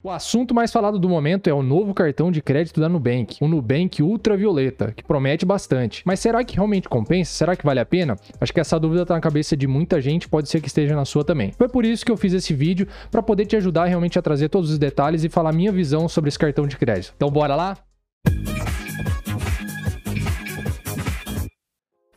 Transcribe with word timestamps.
O 0.00 0.10
assunto 0.10 0.54
mais 0.54 0.70
falado 0.70 0.96
do 0.96 1.08
momento 1.08 1.50
é 1.50 1.52
o 1.52 1.60
novo 1.60 1.92
cartão 1.92 2.30
de 2.30 2.40
crédito 2.40 2.80
da 2.80 2.88
Nubank, 2.88 3.38
o 3.40 3.48
Nubank 3.48 4.00
Ultravioleta, 4.00 4.92
que 4.92 5.02
promete 5.02 5.44
bastante. 5.44 6.04
Mas 6.06 6.20
será 6.20 6.44
que 6.44 6.54
realmente 6.54 6.88
compensa? 6.88 7.32
Será 7.32 7.56
que 7.56 7.64
vale 7.64 7.80
a 7.80 7.84
pena? 7.84 8.16
Acho 8.40 8.52
que 8.52 8.60
essa 8.60 8.78
dúvida 8.78 9.02
está 9.02 9.14
na 9.14 9.20
cabeça 9.20 9.56
de 9.56 9.66
muita 9.66 10.00
gente, 10.00 10.28
pode 10.28 10.48
ser 10.48 10.60
que 10.60 10.68
esteja 10.68 10.94
na 10.94 11.04
sua 11.04 11.24
também. 11.24 11.50
Foi 11.50 11.68
por 11.68 11.84
isso 11.84 12.06
que 12.06 12.12
eu 12.12 12.16
fiz 12.16 12.32
esse 12.32 12.54
vídeo, 12.54 12.86
para 13.10 13.24
poder 13.24 13.44
te 13.46 13.56
ajudar 13.56 13.86
realmente 13.86 14.16
a 14.16 14.22
trazer 14.22 14.48
todos 14.48 14.70
os 14.70 14.78
detalhes 14.78 15.24
e 15.24 15.28
falar 15.28 15.52
minha 15.52 15.72
visão 15.72 16.08
sobre 16.08 16.28
esse 16.28 16.38
cartão 16.38 16.68
de 16.68 16.76
crédito. 16.76 17.12
Então 17.16 17.28
bora 17.28 17.56
lá? 17.56 17.76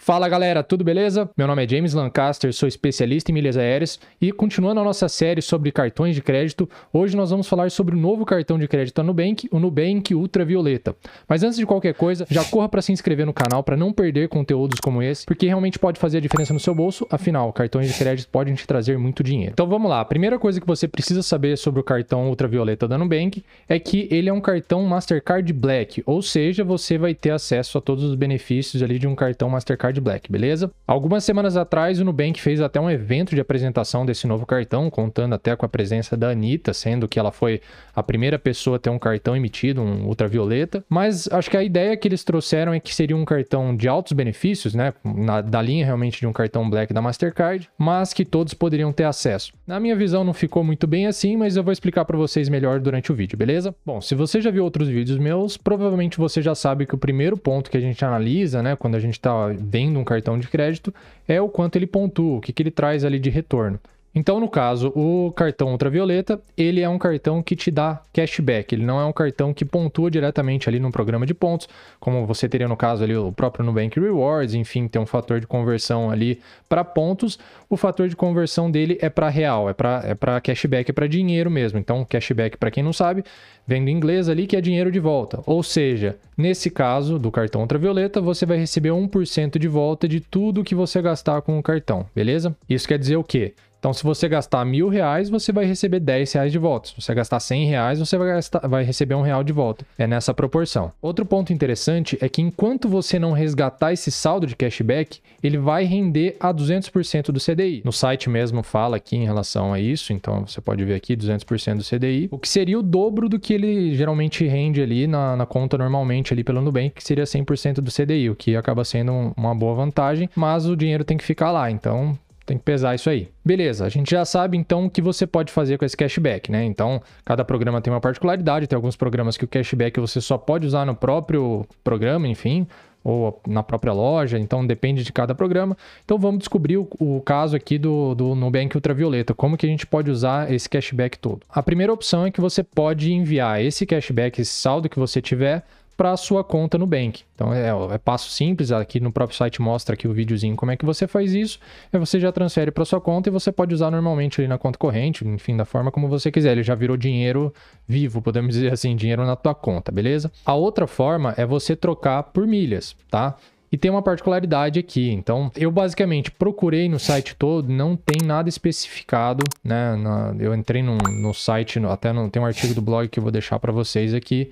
Fala 0.04 0.28
galera, 0.28 0.64
tudo 0.64 0.84
beleza? 0.84 1.30
Meu 1.38 1.46
nome 1.46 1.64
é 1.64 1.70
James 1.70 1.94
Lancaster, 1.94 2.52
sou 2.52 2.68
especialista 2.68 3.30
em 3.30 3.36
milhas 3.36 3.56
aéreas 3.56 4.00
e 4.20 4.32
continuando 4.32 4.82
a 4.82 4.84
nossa 4.84 5.08
série 5.08 5.44
sobre 5.44 5.72
cartões 5.72 6.16
de 6.16 6.24
crédito, 6.24 6.68
hoje 6.92 7.16
nós 7.16 7.30
vamos 7.30 7.48
falar 7.48 7.70
sobre 7.70 7.96
o 7.96 8.00
novo 8.00 8.26
cartão 8.26 8.58
de 8.58 8.68
crédito 8.68 8.96
da 8.96 9.04
Nubank, 9.04 9.48
o 9.52 9.60
Nubank 9.60 10.16
Ultravioleta. 10.16 10.96
Mas 11.30 11.44
antes 11.44 11.60
de 11.60 11.68
qualquer 11.68 11.94
coisa, 11.94 12.26
já 12.32 12.44
corra 12.44 12.68
para 12.68 12.82
se 12.82 12.92
inscrever 12.92 13.28
no 13.28 13.32
canal 13.32 13.62
para 13.62 13.78
não 13.78 13.94
perder 13.94 14.28
conteúdos 14.28 14.80
como 14.80 15.04
esse, 15.04 15.24
porque 15.24 15.46
realmente 15.46 15.78
pode 15.78 16.00
fazer 16.00 16.18
a 16.18 16.22
diferença 16.22 16.52
no 16.52 16.60
seu 16.60 16.74
bolso, 16.74 17.06
afinal, 17.08 17.54
cartões 17.54 17.88
de 17.88 17.94
crédito 17.94 18.28
podem 18.30 18.56
te 18.56 18.66
trazer 18.66 18.98
muito 18.98 19.22
dinheiro. 19.22 19.52
Então 19.54 19.68
vamos 19.68 19.88
lá, 19.88 20.02
a 20.02 20.06
primeira 20.06 20.40
coisa 20.40 20.60
que 20.60 20.66
você 20.66 20.88
precisa 20.88 21.22
saber 21.22 21.60
sobre 21.60 21.80
o 21.80 21.84
cartão 21.84 22.28
Ultravioleta 22.28 22.88
da 22.88 22.98
Nubank 22.98 23.44
é 23.70 23.78
que 23.78 24.08
ele 24.10 24.30
é 24.30 24.34
um 24.34 24.42
cartão 24.42 24.84
Mastercard 24.84 25.54
Black, 25.54 26.02
ou 26.08 26.24
seja, 26.24 26.64
você 26.64 26.98
vai 26.98 27.14
ter 27.14 27.30
acesso 27.30 27.78
a 27.78 27.82
todos 27.82 28.04
os 28.04 28.16
benefícios 28.16 28.82
ali 28.82 28.98
de 28.98 29.06
um 29.06 29.14
cartão 29.14 29.48
Mastercard 29.48 29.91
Card 29.92 30.02
Black, 30.02 30.32
beleza? 30.32 30.72
Algumas 30.88 31.24
semanas 31.24 31.58
atrás, 31.58 32.00
o 32.00 32.06
Nubank 32.06 32.42
fez 32.42 32.62
até 32.62 32.80
um 32.80 32.90
evento 32.90 33.36
de 33.36 33.42
apresentação 33.42 34.06
desse 34.06 34.26
novo 34.26 34.46
cartão, 34.46 34.90
contando 34.90 35.36
até 35.36 35.56
com 35.56 35.66
a 35.66 35.70
presença 35.70 36.16
da 36.16 36.30
Anitta, 36.30 36.74
sendo 36.74 37.08
que 37.08 37.20
ela 37.20 37.32
foi 37.32 37.62
a 37.94 38.02
primeira 38.02 38.40
pessoa 38.40 38.78
a 38.78 38.80
ter 38.80 38.90
um 38.90 38.98
cartão 38.98 39.36
emitido, 39.36 39.82
um 39.82 40.08
ultravioleta. 40.08 40.84
Mas 40.90 41.28
acho 41.32 41.50
que 41.50 41.58
a 41.58 41.64
ideia 41.64 41.96
que 41.98 42.08
eles 42.08 42.24
trouxeram 42.24 42.74
é 42.74 42.80
que 42.80 42.96
seria 42.96 43.16
um 43.16 43.26
cartão 43.26 43.76
de 43.76 43.88
altos 43.88 44.14
benefícios, 44.14 44.74
né? 44.74 44.94
Na, 45.04 45.42
da 45.42 45.62
linha 45.62 45.86
realmente 45.86 46.20
de 46.20 46.28
um 46.28 46.34
cartão 46.34 46.70
Black 46.70 46.94
da 46.94 47.02
Mastercard, 47.02 47.70
mas 47.78 48.14
que 48.14 48.24
todos 48.24 48.54
poderiam 48.54 48.94
ter 48.94 49.04
acesso. 49.04 49.54
Na 49.68 49.80
minha 49.80 49.96
visão, 49.96 50.24
não 50.24 50.34
ficou 50.34 50.64
muito 50.64 50.88
bem 50.88 51.08
assim, 51.08 51.36
mas 51.36 51.58
eu 51.58 51.64
vou 51.64 51.74
explicar 51.74 52.06
para 52.06 52.18
vocês 52.18 52.48
melhor 52.48 52.80
durante 52.80 53.12
o 53.12 53.16
vídeo, 53.16 53.38
beleza? 53.38 53.76
Bom, 53.86 54.00
se 54.00 54.16
você 54.16 54.40
já 54.40 54.52
viu 54.52 54.64
outros 54.64 54.88
vídeos 54.88 55.18
meus, 55.18 55.58
provavelmente 55.58 56.18
você 56.18 56.42
já 56.42 56.56
sabe 56.56 56.86
que 56.86 56.96
o 56.96 56.98
primeiro 56.98 57.38
ponto 57.38 57.70
que 57.70 57.78
a 57.78 57.82
gente 57.82 58.04
analisa, 58.04 58.62
né, 58.62 58.76
quando 58.76 58.96
a 58.96 59.00
gente 59.00 59.14
está 59.14 59.48
vendo 59.60 59.81
um 59.90 60.04
cartão 60.04 60.38
de 60.38 60.48
crédito 60.48 60.94
é 61.28 61.42
o 61.42 61.50
quanto 61.50 61.76
ele 61.76 61.88
pontua, 61.88 62.38
o 62.38 62.42
que, 62.42 62.54
que 62.54 62.62
ele 62.62 62.72
traz 62.72 63.04
ali 63.04 63.20
de 63.20 63.30
retorno. 63.30 63.80
Então, 64.14 64.42
no 64.42 64.50
caso, 64.50 64.92
o 64.94 65.32
cartão 65.32 65.72
ultravioleta, 65.72 66.42
ele 66.58 66.82
é 66.82 66.90
um 66.90 66.98
cartão 66.98 67.42
que 67.42 67.56
te 67.56 67.72
dá 67.72 68.02
cashback. 68.12 68.76
Ele 68.76 68.86
não 68.86 69.00
é 69.00 69.06
um 69.06 69.14
cartão 69.14 69.54
que 69.54 69.64
pontua 69.64 70.12
diretamente 70.12 70.68
ali 70.68 70.82
no 70.82 70.92
programa 70.92 71.26
de 71.26 71.34
pontos, 71.34 71.70
como 71.98 72.26
você 72.26 72.50
teria 72.50 72.68
no 72.68 72.76
caso 72.76 73.04
ali 73.04 73.16
o 73.16 73.32
próprio 73.32 73.66
Nubank 73.66 73.98
Rewards, 73.98 74.54
enfim, 74.54 74.88
tem 74.88 75.02
um 75.02 75.06
fator 75.06 75.40
de 75.40 75.48
conversão 75.48 76.12
ali 76.12 76.42
para 76.68 76.84
pontos. 76.84 77.40
O 77.70 77.78
fator 77.78 78.10
de 78.10 78.16
conversão 78.16 78.70
dele 78.70 78.98
é 79.02 79.10
para 79.10 79.30
real, 79.30 79.70
é 79.70 79.74
para 79.74 80.04
é 80.04 80.42
cashback, 80.42 80.92
é 80.92 80.94
para 80.94 81.08
dinheiro 81.08 81.50
mesmo. 81.50 81.80
Então, 81.80 82.04
cashback, 82.04 82.58
para 82.58 82.70
quem 82.70 82.84
não 82.84 82.92
sabe, 82.92 83.24
vem 83.66 83.84
do 83.84 83.90
inglês 83.90 84.28
ali 84.28 84.46
que 84.46 84.58
é 84.58 84.62
dinheiro 84.62 84.92
de 84.92 85.00
volta. 85.00 85.42
Ou 85.46 85.64
seja, 85.64 86.18
nesse 86.38 86.70
caso 86.70 87.18
do 87.18 87.32
cartão 87.32 87.62
ultravioleta, 87.62 88.20
você 88.20 88.46
vai 88.46 88.58
receber 88.58 88.90
1% 88.90 89.58
de 89.58 89.68
volta 89.70 90.06
de 90.06 90.20
tudo 90.20 90.66
que 90.66 90.76
você 90.76 91.02
gastar 91.02 91.42
com 91.42 91.58
o 91.58 91.64
cartão, 91.64 92.06
beleza? 92.14 92.54
Isso 92.68 92.88
quer 92.90 93.00
dizer 93.00 93.16
o 93.16 93.24
quê? 93.24 93.54
Então, 93.82 93.94
se 93.94 94.04
você 94.04 94.30
gastar 94.30 94.64
mil 94.64 94.90
reais, 94.90 95.28
você 95.28 95.52
vai 95.52 95.66
receber 95.66 96.00
10 96.00 96.34
reais 96.34 96.52
de 96.52 96.60
volta. 96.60 96.90
Se 96.90 97.02
você 97.02 97.16
gastar 97.16 97.40
100 97.40 97.66
reais, 97.66 97.98
você 97.98 98.16
vai, 98.16 98.28
gastar, 98.28 98.68
vai 98.68 98.84
receber 98.84 99.16
um 99.16 99.24
real 99.24 99.44
de 99.44 99.52
volta. 99.52 99.84
É 99.98 100.06
nessa 100.06 100.36
proporção. 100.36 100.92
Outro 101.02 101.26
ponto 101.26 101.52
interessante 101.52 102.16
é 102.22 102.30
que 102.30 102.44
enquanto 102.44 102.88
você 102.88 103.18
não 103.18 103.32
resgatar 103.32 103.92
esse 103.92 104.12
saldo 104.12 104.46
de 104.46 104.56
cashback, 104.56 105.20
ele 105.42 105.58
vai 105.58 105.84
render 105.84 106.38
a 106.40 106.54
200% 106.54 107.32
do 107.32 107.40
CDI. 107.40 107.82
No 107.84 107.92
site 107.92 108.30
mesmo 108.30 108.62
fala 108.62 108.98
aqui 108.98 109.16
em 109.16 109.26
relação 109.26 109.74
a 109.74 109.80
isso, 109.80 110.14
então 110.14 110.46
você 110.46 110.62
pode 110.62 110.86
ver 110.86 110.94
aqui 110.94 111.18
200% 111.18 111.78
do 111.78 111.84
CDI, 111.84 112.30
o 112.30 112.38
que 112.38 112.48
seria 112.48 112.78
o 112.78 112.84
dobro 112.84 113.28
do 113.28 113.40
que 113.40 113.52
ele 113.52 113.96
geralmente 113.96 114.46
rende 114.46 114.80
ali 114.80 115.08
na, 115.08 115.36
na 115.36 115.48
conta 115.48 115.76
normalmente 115.76 116.32
ali 116.32 116.44
pelo 116.44 116.62
Nubank, 116.62 116.92
que 116.92 117.04
seria 117.04 117.24
100% 117.24 117.82
do 117.82 117.92
CDI, 117.92 118.30
o 118.30 118.36
que 118.36 118.56
acaba 118.56 118.86
sendo 118.86 119.34
uma 119.36 119.56
boa 119.56 119.74
vantagem, 119.74 120.30
mas 120.36 120.68
o 120.68 120.76
dinheiro 120.76 121.04
tem 121.04 121.18
que 121.18 121.24
ficar 121.24 121.50
lá. 121.50 121.72
Então, 121.72 122.16
tem 122.46 122.58
que 122.58 122.64
pesar 122.64 122.96
isso 122.96 123.10
aí. 123.10 123.30
Beleza, 123.46 123.86
a 123.86 123.90
gente 123.90 124.12
já 124.12 124.26
sabe 124.26 124.58
então 124.58 124.86
o 124.86 124.90
que 124.90 125.02
você 125.02 125.28
pode 125.28 125.52
fazer 125.52 125.78
com 125.78 125.86
esse 125.86 125.96
cashback, 125.96 126.52
né? 126.52 126.64
Então, 126.64 127.02
cada 127.24 127.46
programa 127.46 127.82
tem 127.82 127.94
uma 127.94 128.02
particularidade, 128.02 128.68
tem 128.68 128.76
alguns 128.76 128.96
programas 128.96 129.38
que 129.38 129.46
o 129.46 129.48
cashback 129.48 130.00
você 130.00 130.20
só 130.20 130.38
pode 130.38 130.66
usar 130.66 130.86
no 130.86 130.96
próprio 130.96 131.66
programa, 131.84 132.28
enfim, 132.28 132.68
ou 133.04 133.42
na 133.48 133.64
própria 133.64 133.94
loja, 133.94 134.38
então 134.38 134.66
depende 134.66 135.04
de 135.04 135.12
cada 135.12 135.34
programa. 135.34 135.76
Então 136.06 136.18
vamos 136.18 136.40
descobrir 136.40 136.78
o, 136.78 136.88
o, 137.00 137.22
caso 137.22 137.56
aqui 137.56 137.78
do, 137.78 138.14
do 138.14 138.36
Nubank 138.36 138.76
Ultravioleta, 138.76 139.34
como 139.34 139.58
que 139.58 139.66
a 139.66 139.70
gente 139.70 139.88
pode 139.88 140.12
usar 140.12 140.52
esse 140.52 140.70
cashback 140.70 141.18
todo. 141.18 141.42
A 141.50 141.64
primeira 141.64 141.92
opção 141.92 142.26
é 142.26 142.32
que 142.32 142.42
você 142.42 142.64
pode 142.64 143.12
enviar 143.12 143.62
esse 143.62 143.86
cashback, 143.86 144.40
esse 144.42 144.52
saldo 144.52 144.90
que 144.90 145.00
você 145.00 145.22
tiver, 145.22 145.64
para 146.02 146.14
a 146.14 146.18
sua 146.18 146.44
conta 146.44 146.80
no 146.80 146.88
Bank. 146.88 147.22
Então 147.36 147.54
é, 147.54 147.70
é, 147.94 147.98
passo 148.00 148.32
simples, 148.32 148.72
aqui 148.72 149.00
no 149.00 149.12
próprio 149.12 149.38
site 149.38 149.62
mostra 149.62 149.94
aqui 149.94 150.08
o 150.08 150.14
videozinho 150.14 150.56
como 150.56 150.72
é 150.72 150.76
que 150.76 150.84
você 150.84 151.06
faz 151.06 151.32
isso. 151.36 151.60
Aí 151.94 152.00
você 152.00 152.20
já 152.20 152.32
transfere 152.32 152.72
para 152.72 152.84
sua 152.84 153.00
conta 153.00 153.30
e 153.30 153.32
você 153.32 153.52
pode 153.52 153.72
usar 153.72 153.92
normalmente 153.92 154.42
ali 154.42 154.48
na 154.48 154.58
conta 154.58 154.80
corrente, 154.80 155.24
enfim, 155.28 155.56
da 155.56 155.64
forma 155.64 155.92
como 155.92 156.08
você 156.08 156.32
quiser. 156.32 156.54
Ele 156.54 156.64
já 156.64 156.74
virou 156.74 156.98
dinheiro 156.98 157.54
vivo, 157.88 158.20
podemos 158.20 158.56
dizer 158.56 158.74
assim, 158.74 158.96
dinheiro 158.96 159.24
na 159.28 159.36
tua 159.36 159.54
conta, 159.54 159.92
beleza? 159.92 160.32
A 160.44 160.56
outra 160.56 160.88
forma 160.88 161.36
é 161.38 161.46
você 161.46 161.76
trocar 161.76 162.24
por 162.24 162.48
milhas, 162.48 162.96
tá? 163.08 163.36
E 163.72 163.78
tem 163.78 163.92
uma 163.92 164.02
particularidade 164.02 164.80
aqui. 164.80 165.12
Então, 165.12 165.52
eu 165.56 165.70
basicamente 165.70 166.32
procurei 166.32 166.90
no 166.90 166.98
site 166.98 167.36
todo, 167.36 167.72
não 167.72 167.96
tem 167.96 168.28
nada 168.28 168.50
especificado, 168.50 169.44
né? 169.64 169.96
Na, 169.98 170.34
eu 170.40 170.56
entrei 170.56 170.82
no, 170.82 170.98
no 170.98 171.32
site, 171.32 171.78
até 171.86 172.12
no, 172.12 172.28
tem 172.28 172.42
um 172.42 172.46
artigo 172.46 172.74
do 172.74 172.82
blog 172.82 173.08
que 173.08 173.20
eu 173.20 173.24
vou 173.24 173.32
deixar 173.32 173.60
para 173.60 173.72
vocês 173.72 174.16
aqui 174.16 174.52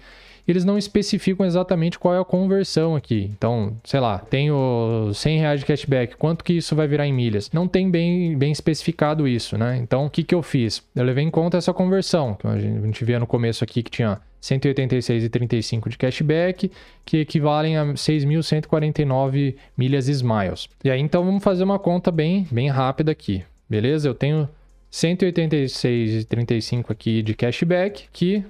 eles 0.52 0.66
não 0.66 0.78
especificam 0.78 1.46
exatamente 1.46 2.00
qual 2.00 2.14
é 2.14 2.20
a 2.20 2.26
conversão 2.26 2.96
aqui. 2.96 3.30
Então, 3.32 3.76
sei 3.84 4.00
lá, 4.00 4.20
tenho 4.20 5.12
100 5.14 5.40
reais 5.40 5.60
de 5.60 5.66
cashback, 5.66 6.16
quanto 6.18 6.44
que 6.44 6.54
isso 6.54 6.76
vai 6.76 6.88
virar 6.88 7.06
em 7.08 7.14
milhas? 7.14 7.52
Não 7.52 7.68
tem 7.68 7.90
bem, 7.90 8.38
bem 8.38 8.52
especificado 8.52 9.28
isso, 9.28 9.58
né? 9.58 9.78
Então, 9.78 10.06
o 10.06 10.10
que, 10.10 10.24
que 10.24 10.34
eu 10.34 10.42
fiz? 10.42 10.84
Eu 10.96 11.04
levei 11.04 11.24
em 11.24 11.30
conta 11.30 11.58
essa 11.58 11.74
conversão, 11.74 12.36
que 12.36 12.48
a 12.48 12.58
gente 12.58 13.06
via 13.06 13.20
no 13.20 13.28
começo 13.28 13.64
aqui 13.64 13.84
que 13.84 13.92
tinha 13.92 14.20
186,35 14.42 15.90
de 15.90 15.98
cashback, 15.98 16.72
que 17.06 17.18
equivalem 17.18 17.78
a 17.78 17.86
6.149 17.86 19.56
milhas 19.78 20.08
Smiles. 20.08 20.70
E 20.84 20.90
aí, 20.90 21.00
então, 21.00 21.24
vamos 21.24 21.44
fazer 21.44 21.64
uma 21.64 21.78
conta 21.78 22.12
bem, 22.12 22.48
bem 22.50 22.70
rápida 22.70 23.12
aqui, 23.12 23.44
beleza? 23.70 24.08
Eu 24.08 24.16
tenho 24.16 24.48
186,35 24.92 26.90
aqui 26.90 27.22
de 27.22 27.36
cashback, 27.36 28.06
que 28.12 28.44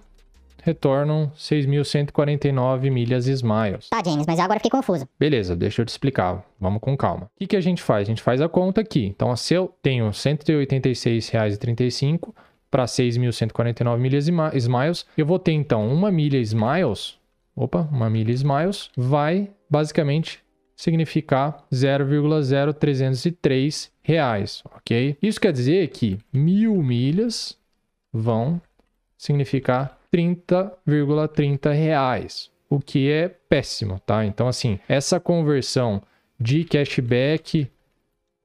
retornam 0.63 1.31
6.149 1.35 2.91
milhas 2.91 3.27
Smiles. 3.27 3.89
Tá, 3.89 4.01
James, 4.05 4.25
mas 4.27 4.39
agora 4.39 4.59
fiquei 4.59 4.71
confuso. 4.71 5.07
Beleza, 5.19 5.55
deixa 5.55 5.81
eu 5.81 5.85
te 5.85 5.89
explicar. 5.89 6.43
Vamos 6.59 6.81
com 6.81 6.97
calma. 6.97 7.25
O 7.25 7.29
que, 7.39 7.47
que 7.47 7.55
a 7.55 7.61
gente 7.61 7.81
faz? 7.81 8.07
A 8.07 8.11
gente 8.11 8.21
faz 8.21 8.39
a 8.41 8.49
conta 8.49 8.81
aqui. 8.81 9.05
Então, 9.05 9.35
se 9.35 9.53
eu 9.53 9.73
tenho 9.81 10.05
R$ 10.05 10.11
186,35 10.11 12.33
para 12.69 12.85
6.149 12.85 13.97
milhas 13.97 14.27
Smiles, 14.27 15.07
eu 15.17 15.25
vou 15.25 15.39
ter 15.39 15.53
então 15.53 15.91
uma 15.91 16.11
milha 16.11 16.37
Smiles. 16.37 17.17
Opa, 17.55 17.87
uma 17.91 18.07
milha 18.09 18.31
Smiles 18.31 18.91
vai 18.95 19.49
basicamente 19.69 20.39
significar 20.75 21.65
0,0303 21.73 23.91
reais, 24.01 24.63
ok? 24.73 25.17
Isso 25.21 25.41
quer 25.41 25.51
dizer 25.51 25.89
que 25.89 26.17
mil 26.31 26.81
milhas 26.81 27.59
vão 28.13 28.61
significar 29.17 29.98
30,30 30.13 31.71
reais, 31.71 32.51
o 32.69 32.79
que 32.79 33.09
é 33.11 33.27
péssimo, 33.27 33.99
tá? 34.05 34.25
Então, 34.25 34.47
assim, 34.47 34.79
essa 34.87 35.19
conversão 35.19 36.01
de 36.39 36.63
cashback 36.63 37.69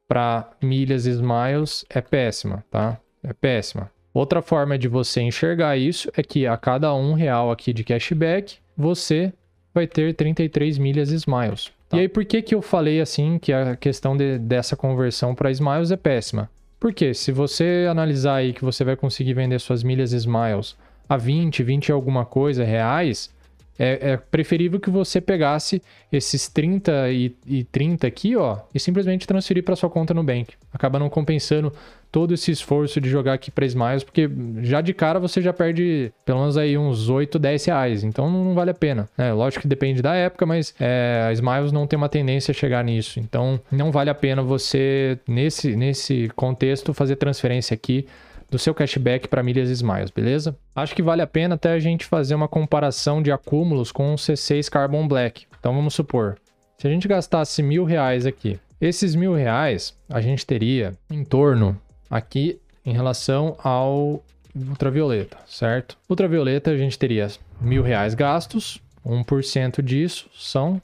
para 0.09 0.51
milhas 0.63 1.07
Smiles 1.07 1.85
é 1.89 2.01
péssima, 2.01 2.65
tá? 2.71 2.99
É 3.23 3.33
péssima. 3.33 3.91
Outra 4.13 4.41
forma 4.41 4.79
de 4.79 4.87
você 4.87 5.21
enxergar 5.21 5.77
isso 5.77 6.11
é 6.17 6.23
que 6.23 6.47
a 6.47 6.57
cada 6.57 6.95
um 6.95 7.15
real 7.15 7.51
aqui 7.51 7.73
de 7.73 7.83
cashback, 7.83 8.59
você 8.77 9.33
vai 9.73 9.87
ter 9.87 10.15
33 10.15 10.79
milhas 10.79 11.11
Smiles. 11.11 11.73
Tá? 11.89 11.97
E 11.97 12.01
aí, 12.01 12.09
por 12.09 12.25
que, 12.25 12.41
que 12.41 12.55
eu 12.55 12.63
falei 12.63 13.01
assim 13.01 13.39
que 13.39 13.53
a 13.53 13.75
questão 13.75 14.17
de, 14.17 14.39
dessa 14.39 14.77
conversão 14.77 15.35
para 15.35 15.51
Smiles 15.51 15.91
é 15.91 15.97
péssima? 15.97 16.49
Porque 16.79 17.13
se 17.15 17.33
você 17.33 17.87
analisar 17.91 18.37
aí 18.37 18.53
que 18.53 18.65
você 18.65 18.85
vai 18.85 18.95
conseguir 18.95 19.35
vender 19.35 19.59
suas 19.59 19.83
milhas 19.83 20.13
Smiles 20.13 20.77
a 21.09 21.17
20, 21.17 21.63
20 21.63 21.93
alguma 21.93 22.25
coisa 22.25 22.65
reais, 22.65 23.33
é, 23.79 24.13
é, 24.13 24.17
preferível 24.17 24.79
que 24.79 24.91
você 24.91 25.21
pegasse 25.21 25.83
esses 26.13 26.49
30 26.49 27.11
e, 27.11 27.35
e 27.47 27.65
30 27.65 28.07
aqui, 28.07 28.37
ó, 28.37 28.59
e 28.73 28.79
simplesmente 28.79 29.27
transferir 29.27 29.65
para 29.65 29.75
sua 29.75 29.91
conta 29.91 30.15
no 30.15 30.23
Bank. 30.23 30.55
Acaba 30.73 30.99
não 30.99 31.09
compensando 31.09 31.73
todo 32.13 32.33
esse 32.33 32.53
esforço 32.53 33.01
de 33.01 33.11
jogar 33.11 33.33
aqui 33.33 33.51
para 33.51 33.67
Smiles, 33.67 34.05
porque 34.05 34.31
já 34.63 34.81
de 34.81 34.95
cara 34.95 35.19
você 35.19 35.43
já 35.43 35.53
perde 35.53 36.13
pelo 36.25 36.39
menos 36.39 36.57
aí 36.57 36.79
uns 36.79 37.09
8, 37.09 37.37
10 37.41 37.65
reais. 37.65 38.05
Então 38.05 38.31
não 38.31 38.55
vale 38.55 38.71
a 38.71 38.75
pena. 38.75 39.09
Né? 39.19 39.33
Lógico 39.33 39.63
que 39.63 39.69
depende 39.69 40.01
da 40.01 40.15
época, 40.15 40.47
mas 40.47 40.73
é, 40.79 41.27
a 41.29 41.33
Smiles 41.33 41.73
não 41.73 41.89
tem 41.89 41.97
uma 41.97 42.09
tendência 42.09 42.53
a 42.53 42.55
chegar 42.55 42.85
nisso. 42.85 43.19
Então 43.19 43.61
não 43.73 43.91
vale 43.91 44.11
a 44.11 44.15
pena 44.15 44.43
você, 44.43 45.19
nesse, 45.27 45.75
nesse 45.75 46.31
contexto, 46.37 46.95
fazer 46.95 47.17
transferência 47.17 47.75
aqui 47.75 48.07
do 48.55 48.59
seu 48.59 48.73
cashback 48.73 49.27
para 49.27 49.43
milhas 49.43 49.69
Smiles, 49.69 50.13
beleza? 50.13 50.57
Acho 50.77 50.95
que 50.95 51.03
vale 51.03 51.21
a 51.21 51.27
pena 51.27 51.57
até 51.57 51.73
a 51.73 51.81
gente 51.81 52.05
fazer 52.05 52.37
uma 52.37 52.47
comparação 52.47 53.21
de 53.21 53.33
acúmulos 53.33 53.91
com 53.91 54.15
o 54.15 54.17
C6 54.17 54.71
Carbon 54.71 55.09
Black. 55.09 55.45
Então 55.59 55.75
vamos 55.75 55.93
supor, 55.93 56.37
se 56.79 56.87
a 56.87 56.91
gente 56.91 57.09
gastasse 57.09 57.65
mil 57.65 57.85
reais 57.85 58.25
aqui, 58.25 58.61
esses 58.81 59.17
mil 59.17 59.35
reais 59.35 59.93
a 60.09 60.21
gente 60.21 60.47
teria 60.47 60.95
em 61.11 61.25
torno 61.25 61.77
aqui 62.09 62.61
em 62.87 62.93
relação 62.93 63.57
ao 63.59 64.23
ultravioleta, 64.55 65.37
certo? 65.49 65.99
Ultravioleta 66.09 66.71
a 66.71 66.77
gente 66.77 66.97
teria 66.97 67.27
mil 67.61 67.83
reais 67.83 68.15
gastos, 68.15 68.81
1% 69.05 69.83
disso 69.83 70.31
são 70.33 70.81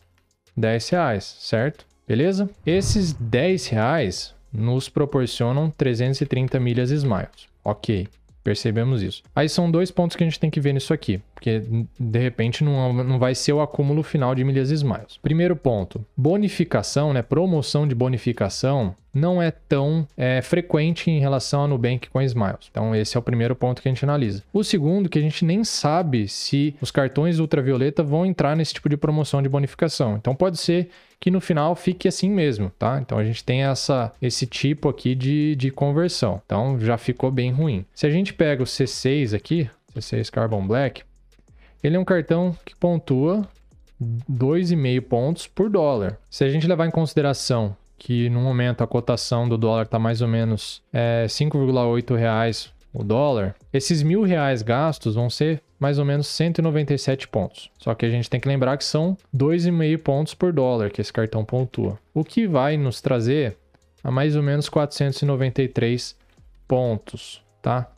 10 0.57 0.89
reais, 0.89 1.37
certo? 1.39 1.87
Beleza? 2.09 2.51
Esses 2.67 3.13
10 3.13 3.69
reais 3.69 4.35
nos 4.53 4.89
proporcionam 4.89 5.71
330 5.71 6.59
milhas 6.59 6.91
Smiles. 6.91 7.50
Ok, 7.65 8.09
percebemos 8.43 9.03
isso. 9.03 9.23
Aí 9.35 9.49
são 9.49 9.71
dois 9.71 9.91
pontos 9.91 10.17
que 10.17 10.25
a 10.25 10.27
gente 10.27 10.41
tem 10.41 10.51
que 10.51 10.61
ver 10.61 10.73
nisso 10.73 10.93
aqui, 10.93 11.21
porque 11.41 11.63
de 11.99 12.19
repente 12.19 12.63
não, 12.63 12.93
não 12.93 13.19
vai 13.19 13.35
ser 13.35 13.55
o 13.55 13.63
acúmulo 13.63 14.03
final 14.03 14.35
de 14.35 14.45
milhas 14.45 14.71
Smiles. 14.71 15.17
Primeiro 15.23 15.57
ponto, 15.57 16.05
bonificação, 16.15 17.15
né? 17.15 17.23
Promoção 17.23 17.89
de 17.89 17.95
bonificação 17.95 18.95
não 19.13 19.43
é 19.43 19.51
tão 19.51 20.07
é, 20.17 20.43
frequente 20.43 21.11
em 21.11 21.19
relação 21.19 21.65
a 21.65 21.67
Nubank 21.67 22.11
com 22.11 22.19
a 22.19 22.25
Smiles. 22.25 22.69
Então, 22.71 22.95
esse 22.95 23.17
é 23.17 23.21
o 23.21 23.23
primeiro 23.23 23.57
ponto 23.57 23.81
que 23.81 23.89
a 23.89 23.91
gente 23.91 24.05
analisa. 24.05 24.45
O 24.53 24.63
segundo, 24.63 25.09
que 25.09 25.19
a 25.19 25.23
gente 25.23 25.45
nem 25.45 25.65
sabe 25.65 26.29
se 26.29 26.77
os 26.81 26.91
cartões 26.91 27.39
ultravioleta 27.39 28.05
vão 28.05 28.27
entrar 28.27 28.55
nesse 28.55 28.75
tipo 28.75 28.89
de 28.89 28.99
promoção 28.99 29.43
de 29.43 29.49
bonificação. 29.49 30.17
Então, 30.17 30.35
pode 30.35 30.59
ser 30.59 30.91
que 31.19 31.31
no 31.31 31.41
final 31.41 31.75
fique 31.75 32.07
assim 32.07 32.31
mesmo, 32.31 32.71
tá? 32.79 32.99
Então 33.01 33.19
a 33.19 33.25
gente 33.25 33.45
tem 33.45 33.65
essa, 33.65 34.13
esse 34.23 34.47
tipo 34.47 34.89
aqui 34.89 35.15
de, 35.15 35.55
de 35.55 35.71
conversão. 35.71 36.41
Então 36.47 36.81
já 36.81 36.97
ficou 36.97 37.31
bem 37.31 37.51
ruim. 37.51 37.85
Se 37.95 38.07
a 38.07 38.11
gente 38.11 38.33
pega 38.33 38.63
o 38.63 38.67
C6 38.67 39.37
aqui, 39.37 39.69
C6 39.95 40.31
Carbon 40.31 40.67
Black, 40.67 41.03
ele 41.83 41.97
é 41.97 41.99
um 41.99 42.05
cartão 42.05 42.57
que 42.65 42.75
pontua 42.77 43.47
2,5 44.31 45.01
pontos 45.03 45.47
por 45.47 45.69
dólar. 45.69 46.19
Se 46.31 46.45
a 46.45 46.49
gente 46.49 46.67
levar 46.67 46.87
em 46.87 46.91
consideração 46.91 47.77
que 47.99 48.31
no 48.31 48.41
momento 48.41 48.83
a 48.83 48.87
cotação 48.87 49.47
do 49.47 49.59
dólar 49.59 49.83
está 49.83 49.99
mais 49.99 50.23
ou 50.23 50.29
menos 50.29 50.83
é, 50.93 51.27
5,8 51.29 52.17
reais 52.17 52.73
o 52.93 53.05
dólar, 53.05 53.55
esses 53.73 54.03
mil 54.03 54.23
reais 54.23 54.63
gastos 54.63 55.15
vão 55.15 55.31
ser 55.31 55.63
mais 55.79 55.99
ou 55.99 56.05
menos 56.05 56.27
197 56.27 57.29
pontos. 57.29 57.71
Só 57.79 57.95
que 57.95 58.05
a 58.05 58.11
gente 58.11 58.29
tem 58.29 58.41
que 58.41 58.49
lembrar 58.49 58.77
que 58.77 58.85
são 58.85 59.17
2,5 59.35 59.99
pontos 59.99 60.35
por 60.35 60.53
dólar 60.53 60.91
que 60.91 61.01
esse 61.01 61.13
cartão 61.13 61.45
pontua. 61.45 61.99
O 62.13 62.25
que 62.25 62.47
vai 62.47 62.77
nos 62.77 63.01
trazer 63.01 63.57
a 64.03 64.11
mais 64.11 64.35
ou 64.35 64.43
menos 64.43 64.69
493 64.69 66.17
pontos, 66.67 67.43
tá? 67.63 67.91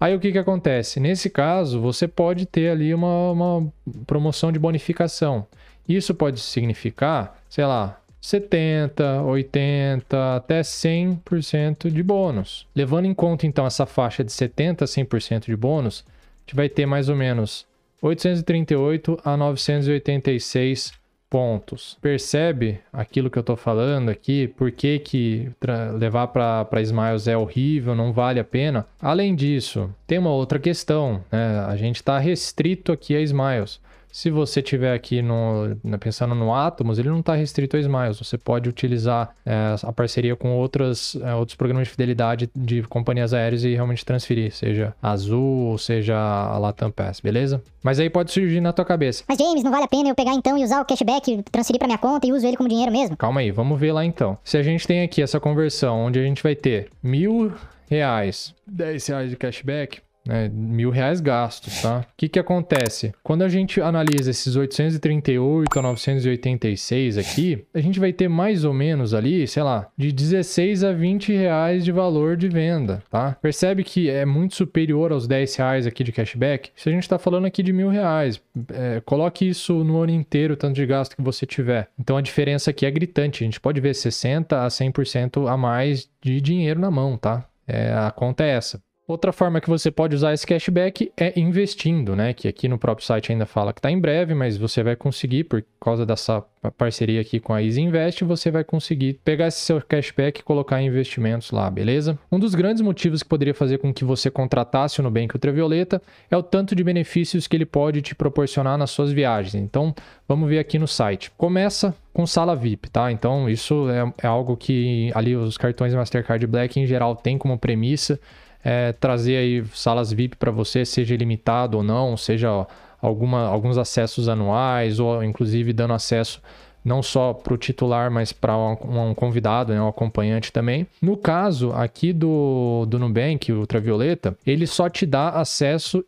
Aí 0.00 0.14
o 0.14 0.20
que, 0.20 0.32
que 0.32 0.38
acontece? 0.38 0.98
Nesse 0.98 1.28
caso, 1.28 1.80
você 1.80 2.08
pode 2.08 2.46
ter 2.46 2.70
ali 2.70 2.94
uma, 2.94 3.32
uma 3.32 3.72
promoção 4.06 4.50
de 4.50 4.58
bonificação. 4.58 5.46
Isso 5.86 6.14
pode 6.14 6.40
significar, 6.40 7.38
sei 7.48 7.66
lá, 7.66 8.00
70, 8.20 9.22
80, 9.22 10.36
até 10.36 10.62
100% 10.62 11.90
de 11.90 12.02
bônus. 12.02 12.66
Levando 12.74 13.04
em 13.04 13.14
conta 13.14 13.46
então 13.46 13.66
essa 13.66 13.84
faixa 13.84 14.24
de 14.24 14.32
70 14.32 14.84
a 14.84 14.88
100% 14.88 15.46
de 15.46 15.56
bônus, 15.56 16.04
gente 16.50 16.56
vai 16.56 16.68
ter 16.68 16.86
mais 16.86 17.08
ou 17.08 17.14
menos 17.14 17.66
838 18.02 19.20
a 19.24 19.36
986 19.36 20.92
pontos. 21.30 21.96
Percebe 22.02 22.80
aquilo 22.92 23.30
que 23.30 23.38
eu 23.38 23.42
estou 23.42 23.56
falando 23.56 24.08
aqui? 24.08 24.48
Por 24.48 24.72
que, 24.72 24.98
que 24.98 25.48
levar 25.96 26.26
para 26.26 26.82
Smiles 26.82 27.28
é 27.28 27.36
horrível, 27.36 27.94
não 27.94 28.12
vale 28.12 28.40
a 28.40 28.44
pena? 28.44 28.84
Além 29.00 29.34
disso, 29.36 29.88
tem 30.06 30.18
uma 30.18 30.32
outra 30.32 30.58
questão. 30.58 31.24
Né? 31.30 31.60
A 31.60 31.76
gente 31.76 31.96
está 31.96 32.18
restrito 32.18 32.90
aqui 32.90 33.14
a 33.14 33.20
Smiles. 33.20 33.80
Se 34.12 34.30
você 34.30 34.60
tiver 34.60 34.94
aqui 34.94 35.22
no, 35.22 35.76
pensando 35.98 36.34
no 36.34 36.54
Atomos, 36.54 36.98
ele 36.98 37.08
não 37.08 37.20
está 37.20 37.34
restrito 37.34 37.76
a 37.76 37.80
Smiles. 37.80 38.18
Você 38.18 38.36
pode 38.36 38.68
utilizar 38.68 39.34
é, 39.44 39.74
a 39.82 39.92
parceria 39.92 40.34
com 40.34 40.52
outras, 40.52 41.16
é, 41.22 41.34
outros 41.34 41.56
programas 41.56 41.86
de 41.86 41.92
fidelidade 41.92 42.50
de 42.54 42.82
companhias 42.82 43.32
aéreas 43.32 43.64
e 43.64 43.74
realmente 43.74 44.04
transferir, 44.04 44.52
seja 44.52 44.94
Azul 45.02 45.68
ou 45.68 45.78
seja 45.78 46.16
a 46.16 46.58
Latam 46.58 46.90
Pass, 46.90 47.20
beleza? 47.20 47.62
Mas 47.82 47.98
aí 47.98 48.10
pode 48.10 48.32
surgir 48.32 48.60
na 48.60 48.72
tua 48.72 48.84
cabeça. 48.84 49.24
Mas 49.28 49.38
James, 49.38 49.62
não 49.62 49.70
vale 49.70 49.84
a 49.84 49.88
pena 49.88 50.08
eu 50.08 50.14
pegar 50.14 50.34
então 50.34 50.58
e 50.58 50.64
usar 50.64 50.80
o 50.80 50.84
cashback, 50.84 51.42
transferir 51.50 51.78
para 51.78 51.88
minha 51.88 51.98
conta 51.98 52.26
e 52.26 52.32
uso 52.32 52.46
ele 52.46 52.56
como 52.56 52.68
dinheiro 52.68 52.92
mesmo? 52.92 53.16
Calma 53.16 53.40
aí, 53.40 53.50
vamos 53.50 53.78
ver 53.78 53.92
lá 53.92 54.04
então. 54.04 54.36
Se 54.44 54.56
a 54.56 54.62
gente 54.62 54.86
tem 54.86 55.02
aqui 55.02 55.22
essa 55.22 55.40
conversão 55.40 55.98
onde 56.06 56.18
a 56.18 56.22
gente 56.22 56.42
vai 56.42 56.54
ter 56.54 56.90
mil 57.02 57.52
reais, 57.88 58.54
10 58.66 59.06
reais 59.06 59.30
de 59.30 59.36
cashback, 59.36 60.00
né, 60.26 60.50
mil 60.52 60.90
reais 60.90 61.20
gastos, 61.20 61.80
tá? 61.82 62.00
O 62.00 62.04
que 62.16 62.28
que 62.28 62.38
acontece? 62.38 63.12
Quando 63.22 63.42
a 63.42 63.48
gente 63.48 63.80
analisa 63.80 64.30
esses 64.30 64.56
838 64.56 65.78
a 65.78 65.82
986 65.82 67.18
aqui, 67.18 67.64
a 67.74 67.80
gente 67.80 67.98
vai 67.98 68.12
ter 68.12 68.28
mais 68.28 68.64
ou 68.64 68.72
menos 68.72 69.14
ali, 69.14 69.46
sei 69.46 69.62
lá, 69.62 69.88
de 69.96 70.12
16 70.12 70.84
a 70.84 70.92
20 70.92 71.32
reais 71.32 71.84
de 71.84 71.92
valor 71.92 72.36
de 72.36 72.48
venda, 72.48 73.02
tá? 73.10 73.36
Percebe 73.40 73.84
que 73.84 74.08
é 74.08 74.24
muito 74.24 74.54
superior 74.54 75.12
aos 75.12 75.26
10 75.26 75.56
reais 75.56 75.86
aqui 75.86 76.04
de 76.04 76.12
cashback? 76.12 76.70
Se 76.76 76.88
a 76.88 76.92
gente 76.92 77.02
está 77.02 77.18
falando 77.18 77.46
aqui 77.46 77.62
de 77.62 77.72
mil 77.72 77.88
reais, 77.88 78.40
é, 78.72 79.00
coloque 79.04 79.48
isso 79.48 79.84
no 79.84 80.02
ano 80.02 80.12
inteiro, 80.12 80.56
tanto 80.56 80.74
de 80.74 80.86
gasto 80.86 81.16
que 81.16 81.22
você 81.22 81.46
tiver. 81.46 81.88
Então 81.98 82.16
a 82.16 82.20
diferença 82.20 82.70
aqui 82.70 82.86
é 82.86 82.90
gritante, 82.90 83.42
a 83.42 83.46
gente 83.46 83.60
pode 83.60 83.80
ver 83.80 83.94
60 83.94 84.64
a 84.64 84.68
100% 84.68 85.48
a 85.48 85.56
mais 85.56 86.08
de 86.22 86.40
dinheiro 86.40 86.80
na 86.80 86.90
mão, 86.90 87.16
tá? 87.16 87.46
É, 87.66 87.92
a 87.92 88.10
conta 88.10 88.44
é 88.44 88.50
essa. 88.50 88.80
Outra 89.10 89.32
forma 89.32 89.60
que 89.60 89.68
você 89.68 89.90
pode 89.90 90.14
usar 90.14 90.32
esse 90.32 90.46
cashback 90.46 91.10
é 91.16 91.32
investindo, 91.36 92.14
né? 92.14 92.32
Que 92.32 92.46
aqui 92.46 92.68
no 92.68 92.78
próprio 92.78 93.04
site 93.04 93.32
ainda 93.32 93.44
fala 93.44 93.72
que 93.72 93.80
está 93.80 93.90
em 93.90 93.98
breve, 93.98 94.34
mas 94.34 94.56
você 94.56 94.84
vai 94.84 94.94
conseguir, 94.94 95.42
por 95.42 95.64
causa 95.80 96.06
dessa 96.06 96.44
parceria 96.78 97.20
aqui 97.20 97.40
com 97.40 97.52
a 97.52 97.60
Easy 97.60 97.80
Invest, 97.80 98.22
você 98.22 98.52
vai 98.52 98.62
conseguir 98.62 99.18
pegar 99.24 99.48
esse 99.48 99.58
seu 99.58 99.82
cashback 99.82 100.38
e 100.38 100.44
colocar 100.44 100.80
em 100.80 100.86
investimentos 100.86 101.50
lá, 101.50 101.68
beleza? 101.68 102.16
Um 102.30 102.38
dos 102.38 102.54
grandes 102.54 102.82
motivos 102.82 103.20
que 103.20 103.28
poderia 103.28 103.52
fazer 103.52 103.78
com 103.78 103.92
que 103.92 104.04
você 104.04 104.30
contratasse 104.30 105.00
o 105.00 105.02
Nubank 105.02 105.34
Ultravioleta 105.34 106.00
é 106.30 106.36
o 106.36 106.42
tanto 106.42 106.76
de 106.76 106.84
benefícios 106.84 107.48
que 107.48 107.56
ele 107.56 107.66
pode 107.66 108.02
te 108.02 108.14
proporcionar 108.14 108.78
nas 108.78 108.92
suas 108.92 109.10
viagens. 109.10 109.56
Então, 109.56 109.92
vamos 110.28 110.48
ver 110.48 110.60
aqui 110.60 110.78
no 110.78 110.86
site. 110.86 111.32
Começa 111.36 111.92
com 112.12 112.24
sala 112.28 112.54
VIP, 112.54 112.88
tá? 112.88 113.10
Então, 113.10 113.50
isso 113.50 113.88
é, 113.90 114.12
é 114.22 114.26
algo 114.28 114.56
que 114.56 115.10
ali 115.16 115.34
os 115.34 115.58
cartões 115.58 115.92
Mastercard 115.94 116.46
Black 116.46 116.78
em 116.78 116.86
geral 116.86 117.16
têm 117.16 117.36
como 117.36 117.58
premissa 117.58 118.20
é, 118.64 118.92
trazer 118.92 119.36
aí 119.36 119.64
salas 119.74 120.12
VIP 120.12 120.36
para 120.36 120.50
você, 120.50 120.84
seja 120.84 121.14
ilimitado 121.14 121.76
ou 121.78 121.82
não, 121.82 122.16
seja 122.16 122.66
alguma, 123.00 123.46
alguns 123.46 123.78
acessos 123.78 124.28
anuais 124.28 125.00
ou 125.00 125.22
inclusive 125.24 125.72
dando 125.72 125.94
acesso 125.94 126.40
não 126.84 127.02
só 127.02 127.32
para 127.32 127.54
o 127.54 127.58
titular, 127.58 128.10
mas 128.10 128.32
para 128.32 128.56
um, 128.56 128.76
um, 129.10 129.14
convidado, 129.14 129.72
né, 129.72 129.80
um 129.80 129.88
acompanhante 129.88 130.52
também. 130.52 130.86
No 131.00 131.16
caso 131.16 131.72
aqui 131.72 132.12
do, 132.12 132.86
do 132.88 132.98
Nubank, 132.98 133.52
Ultravioleta, 133.52 134.36
ele 134.46 134.66
só 134.66 134.88
te 134.88 135.06
dá 135.06 135.30
acesso 135.30 136.04